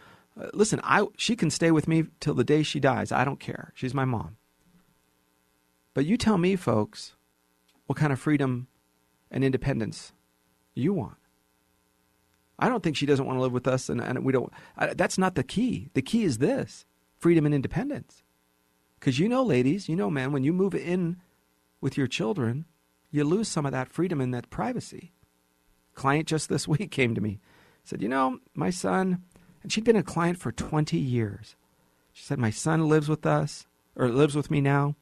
[0.41, 3.13] uh, listen, I she can stay with me till the day she dies.
[3.13, 3.73] I don't care.
[3.75, 4.37] She's my mom.
[5.95, 7.15] But you tell me, folks,
[7.87, 8.69] what kind of freedom
[9.31, 10.13] and independence
[10.75, 11.17] you want.
[12.59, 14.53] I don't think she doesn't want to live with us, and, and we don't.
[14.77, 15.89] I, that's not the key.
[15.95, 16.87] The key is this
[17.19, 18.23] freedom and independence.
[18.99, 21.17] Because you know, ladies, you know, man, when you move in
[21.81, 22.67] with your children,
[23.11, 25.13] you lose some of that freedom and that privacy.
[25.95, 27.41] Client just this week came to me,
[27.83, 29.23] said, You know, my son,
[29.63, 31.57] and she'd been a client for 20 years.
[32.13, 34.97] She said, My son lives with us, or lives with me now.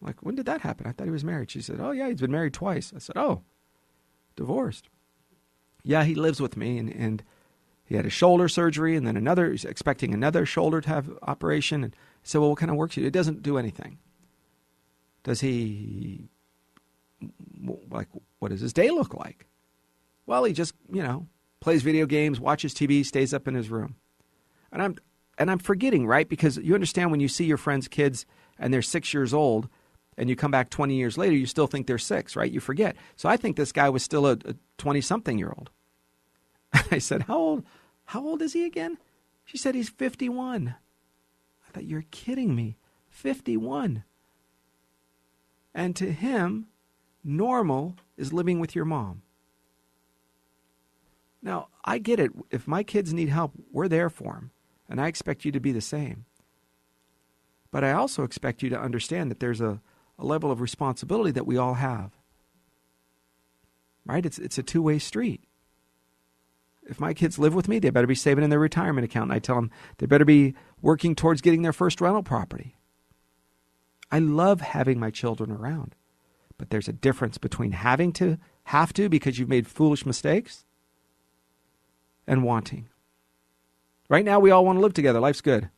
[0.00, 0.86] I'm like, when did that happen?
[0.86, 1.50] I thought he was married.
[1.50, 2.92] She said, Oh, yeah, he's been married twice.
[2.94, 3.42] I said, Oh,
[4.36, 4.88] divorced.
[5.84, 7.22] Yeah, he lives with me, and, and
[7.84, 11.84] he had a shoulder surgery, and then another, he's expecting another shoulder to have operation.
[11.84, 13.08] And I said, Well, what kind of work do you do?
[13.08, 13.98] It doesn't do anything.
[15.24, 16.28] Does he,
[17.90, 18.08] like,
[18.38, 19.46] what does his day look like?
[20.26, 21.26] Well, he just, you know,
[21.60, 23.96] plays video games, watches TV, stays up in his room.
[24.72, 24.96] And I'm
[25.38, 26.28] and I'm forgetting, right?
[26.28, 28.26] Because you understand when you see your friends' kids
[28.58, 29.68] and they're six years old,
[30.16, 32.50] and you come back 20 years later, you still think they're six, right?
[32.50, 32.96] You forget.
[33.14, 34.36] So I think this guy was still a
[34.78, 35.70] 20 something year old.
[36.90, 37.64] I said, How old
[38.06, 38.98] how old is he again?
[39.44, 40.74] She said he's 51.
[41.66, 42.76] I thought you're kidding me.
[43.10, 44.04] 51.
[45.74, 46.68] And to him,
[47.22, 49.22] normal is living with your mom.
[51.42, 52.32] Now, I get it.
[52.50, 54.50] If my kids need help, we're there for them.
[54.88, 56.24] And I expect you to be the same.
[57.70, 59.80] But I also expect you to understand that there's a,
[60.18, 62.12] a level of responsibility that we all have.
[64.06, 64.24] Right?
[64.24, 65.44] It's, it's a two way street.
[66.88, 69.30] If my kids live with me, they better be saving in their retirement account.
[69.30, 72.76] And I tell them they better be working towards getting their first rental property.
[74.10, 75.94] I love having my children around.
[76.56, 80.64] But there's a difference between having to, have to because you've made foolish mistakes,
[82.28, 82.88] and wanting.
[84.08, 85.18] Right now, we all want to live together.
[85.18, 85.70] Life's good.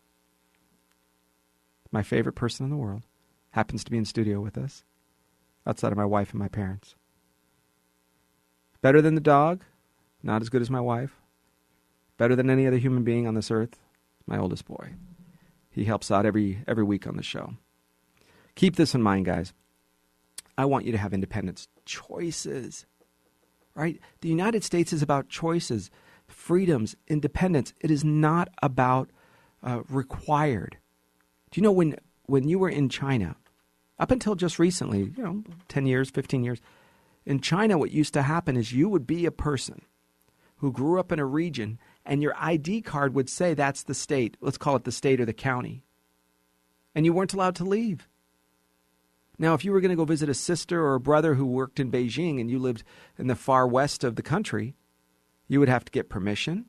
[1.90, 3.06] My favorite person in the world
[3.52, 4.84] happens to be in studio with us,
[5.66, 6.94] outside of my wife and my parents.
[8.82, 9.64] Better than the dog,
[10.22, 11.16] not as good as my wife.
[12.18, 13.78] Better than any other human being on this earth,
[14.26, 14.92] my oldest boy.
[15.70, 17.54] He helps out every every week on the show.
[18.54, 19.52] Keep this in mind, guys.
[20.58, 22.86] I want you to have independence, choices.
[23.74, 23.98] Right?
[24.20, 25.90] The United States is about choices,
[26.30, 27.72] freedoms, independence.
[27.80, 29.10] It is not about
[29.62, 30.78] uh, required.
[31.50, 33.36] Do you know when when you were in China,
[33.98, 36.60] up until just recently, you know, 10 years, 15 years,
[37.26, 39.82] in China what used to happen is you would be a person
[40.58, 44.36] who grew up in a region and your ID card would say that's the state.
[44.40, 45.84] Let's call it the state or the county.
[46.94, 48.08] And you weren't allowed to leave.
[49.38, 51.80] Now, if you were going to go visit a sister or a brother who worked
[51.80, 52.84] in Beijing and you lived
[53.18, 54.76] in the far west of the country,
[55.50, 56.66] you would have to get permission.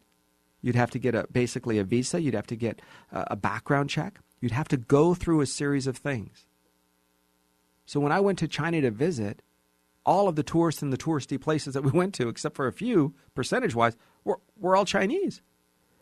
[0.60, 2.20] You'd have to get a, basically a visa.
[2.20, 4.20] You'd have to get a, a background check.
[4.40, 6.48] You'd have to go through a series of things.
[7.86, 9.44] So when I went to China to visit,
[10.04, 12.74] all of the tourists in the touristy places that we went to, except for a
[12.74, 15.44] few, percentage wise, were, were all Chinese.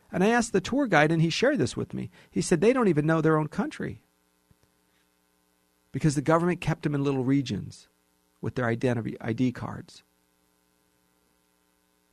[0.10, 2.10] And I asked the tour guide, and he shared this with me.
[2.32, 4.04] He said they don't even know their own country
[5.92, 7.90] because the government kept them in little regions
[8.40, 10.04] with their identity ID cards.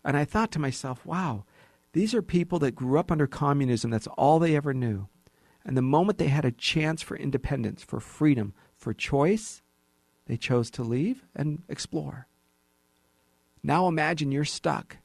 [0.07, 1.45] And I thought to myself, wow,
[1.93, 3.91] these are people that grew up under communism.
[3.91, 5.09] That's all they ever knew.
[5.65, 9.63] And the moment they had a chance for independence, for freedom, for choice,
[10.27, 12.29] they chose to leave and explore.
[13.65, 14.99] Now imagine you're stuck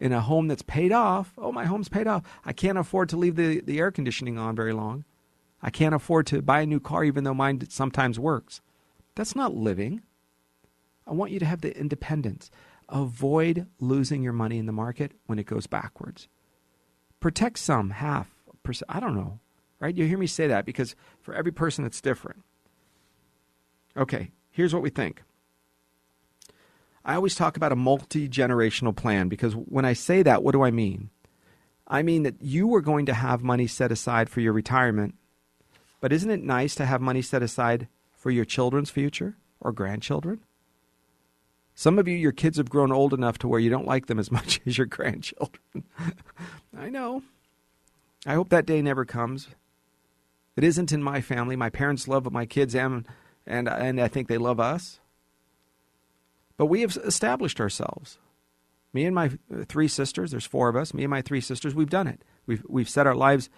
[0.00, 1.32] in a home that's paid off.
[1.38, 2.24] Oh, my home's paid off.
[2.44, 5.04] I can't afford to leave the, the air conditioning on very long.
[5.62, 8.62] I can't afford to buy a new car even though mine sometimes works.
[9.14, 10.02] That's not living.
[11.06, 12.50] I want you to have the independence.
[12.90, 16.28] Avoid losing your money in the market when it goes backwards.
[17.20, 18.28] Protect some, half,
[18.62, 18.90] percent.
[18.90, 19.38] I don't know,
[19.78, 19.96] right?
[19.96, 22.42] You hear me say that because for every person it's different.
[23.96, 25.22] Okay, here's what we think.
[27.04, 30.62] I always talk about a multi generational plan because when I say that, what do
[30.62, 31.10] I mean?
[31.86, 35.14] I mean that you are going to have money set aside for your retirement
[36.00, 40.40] but isn't it nice to have money set aside for your children's future or grandchildren?
[41.80, 44.18] Some of you, your kids have grown old enough to where you don't like them
[44.18, 45.86] as much as your grandchildren.
[46.76, 47.22] I know.
[48.26, 49.48] I hope that day never comes.
[50.58, 51.56] It isn't in my family.
[51.56, 53.06] My parents love my kids and,
[53.46, 55.00] and, and I think they love us.
[56.58, 58.18] But we have established ourselves.
[58.92, 59.30] Me and my
[59.64, 62.20] three sisters, there's four of us, me and my three sisters, we've done it.
[62.44, 63.48] We've, we've set our lives.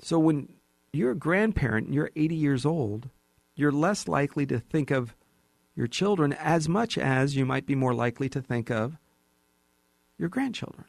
[0.00, 0.48] So when
[0.92, 3.08] you're a grandparent and you're 80 years old,
[3.54, 5.14] you're less likely to think of
[5.76, 8.96] your children as much as you might be more likely to think of
[10.18, 10.86] your grandchildren.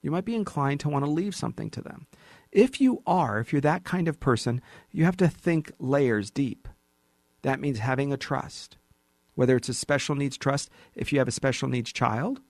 [0.00, 2.06] You might be inclined to want to leave something to them.
[2.50, 6.66] If you are, if you're that kind of person, you have to think layers deep.
[7.42, 8.78] That means having a trust.
[9.34, 12.40] Whether it's a special needs trust, if you have a special needs child.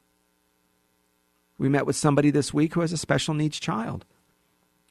[1.58, 4.04] We met with somebody this week who has a special needs child.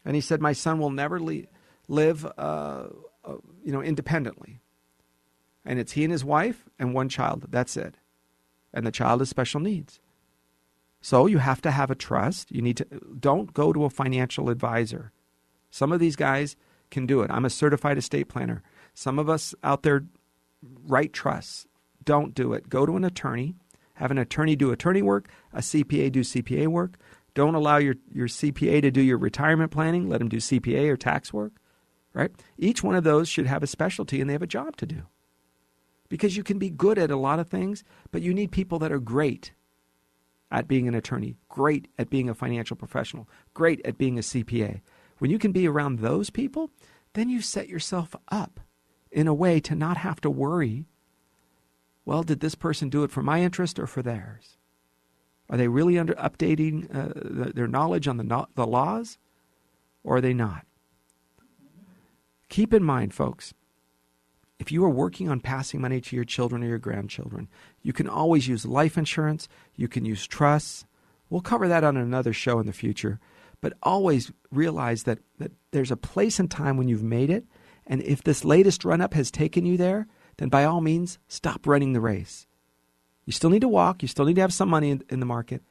[0.03, 2.87] And he said, My son will never live, uh, uh,
[3.63, 4.59] you know, independently.
[5.67, 7.45] And it's he and his wife and one child.
[7.49, 7.95] That's it.
[8.73, 9.99] And the child has special needs.
[11.01, 12.51] So you have to have a trust.
[12.51, 12.85] You need to
[13.19, 15.11] don't go to a financial advisor.
[15.69, 16.55] Some of these guys
[16.89, 17.29] can do it.
[17.29, 18.63] I'm a certified estate planner.
[18.93, 20.05] Some of us out there
[20.85, 21.67] write trusts.
[22.03, 22.69] Don't do it.
[22.69, 23.55] Go to an attorney.
[23.95, 26.97] Have an attorney do attorney work, a CPA do CPA work.
[27.33, 30.07] Don't allow your, your CPA to do your retirement planning.
[30.07, 31.53] Let him do CPA or tax work
[32.17, 32.31] right?
[32.57, 35.03] Each one of those should have a specialty and they have a job to do.
[36.09, 38.91] Because you can be good at a lot of things, but you need people that
[38.91, 39.51] are great
[40.49, 44.81] at being an attorney, great at being a financial professional, great at being a CPA.
[45.17, 46.69] When you can be around those people,
[47.13, 48.59] then you set yourself up
[49.11, 50.85] in a way to not have to worry
[52.07, 54.55] well, did this person do it for my interest or for theirs?
[55.49, 59.17] Are they really under updating uh, their knowledge on the, no- the laws,
[60.05, 60.65] or are they not?
[62.47, 63.53] Keep in mind, folks,
[64.59, 67.47] if you are working on passing money to your children or your grandchildren,
[67.81, 70.85] you can always use life insurance, you can use trusts.
[71.29, 73.19] We'll cover that on another show in the future.
[73.59, 77.45] But always realize that, that there's a place and time when you've made it.
[77.85, 81.65] And if this latest run up has taken you there, then by all means, stop
[81.65, 82.45] running the race.
[83.25, 85.25] You still need to walk, you still need to have some money in, in the
[85.25, 85.61] market,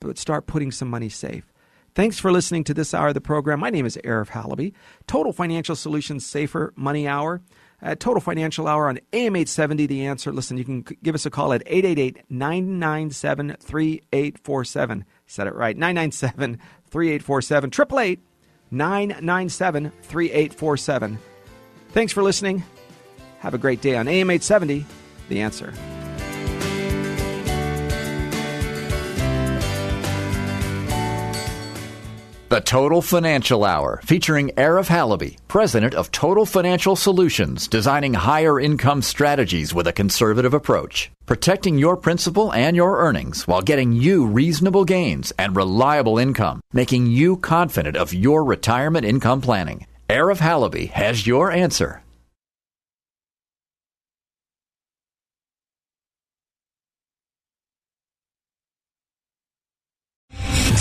[0.00, 1.52] but start putting some money safe.
[1.94, 3.60] Thanks for listening to this hour of the program.
[3.60, 4.74] My name is Arif Halaby.
[5.06, 7.40] Total Financial Solutions Safer Money Hour.
[7.82, 10.32] At Total Financial Hour on AM 870, The Answer.
[10.32, 15.04] Listen, you can give us a call at 888 997 3847.
[15.26, 16.58] Said it right 997
[16.90, 17.68] 3847.
[17.68, 18.20] 888
[18.70, 21.18] 997 3847.
[21.90, 22.64] Thanks for listening.
[23.40, 24.84] Have a great day on AM 870,
[25.28, 25.72] The Answer.
[32.56, 39.02] The Total Financial Hour, featuring Arif Halaby, president of Total Financial Solutions, designing higher income
[39.02, 44.86] strategies with a conservative approach, protecting your principal and your earnings while getting you reasonable
[44.86, 49.86] gains and reliable income, making you confident of your retirement income planning.
[50.08, 52.02] Arif Halaby has your answer.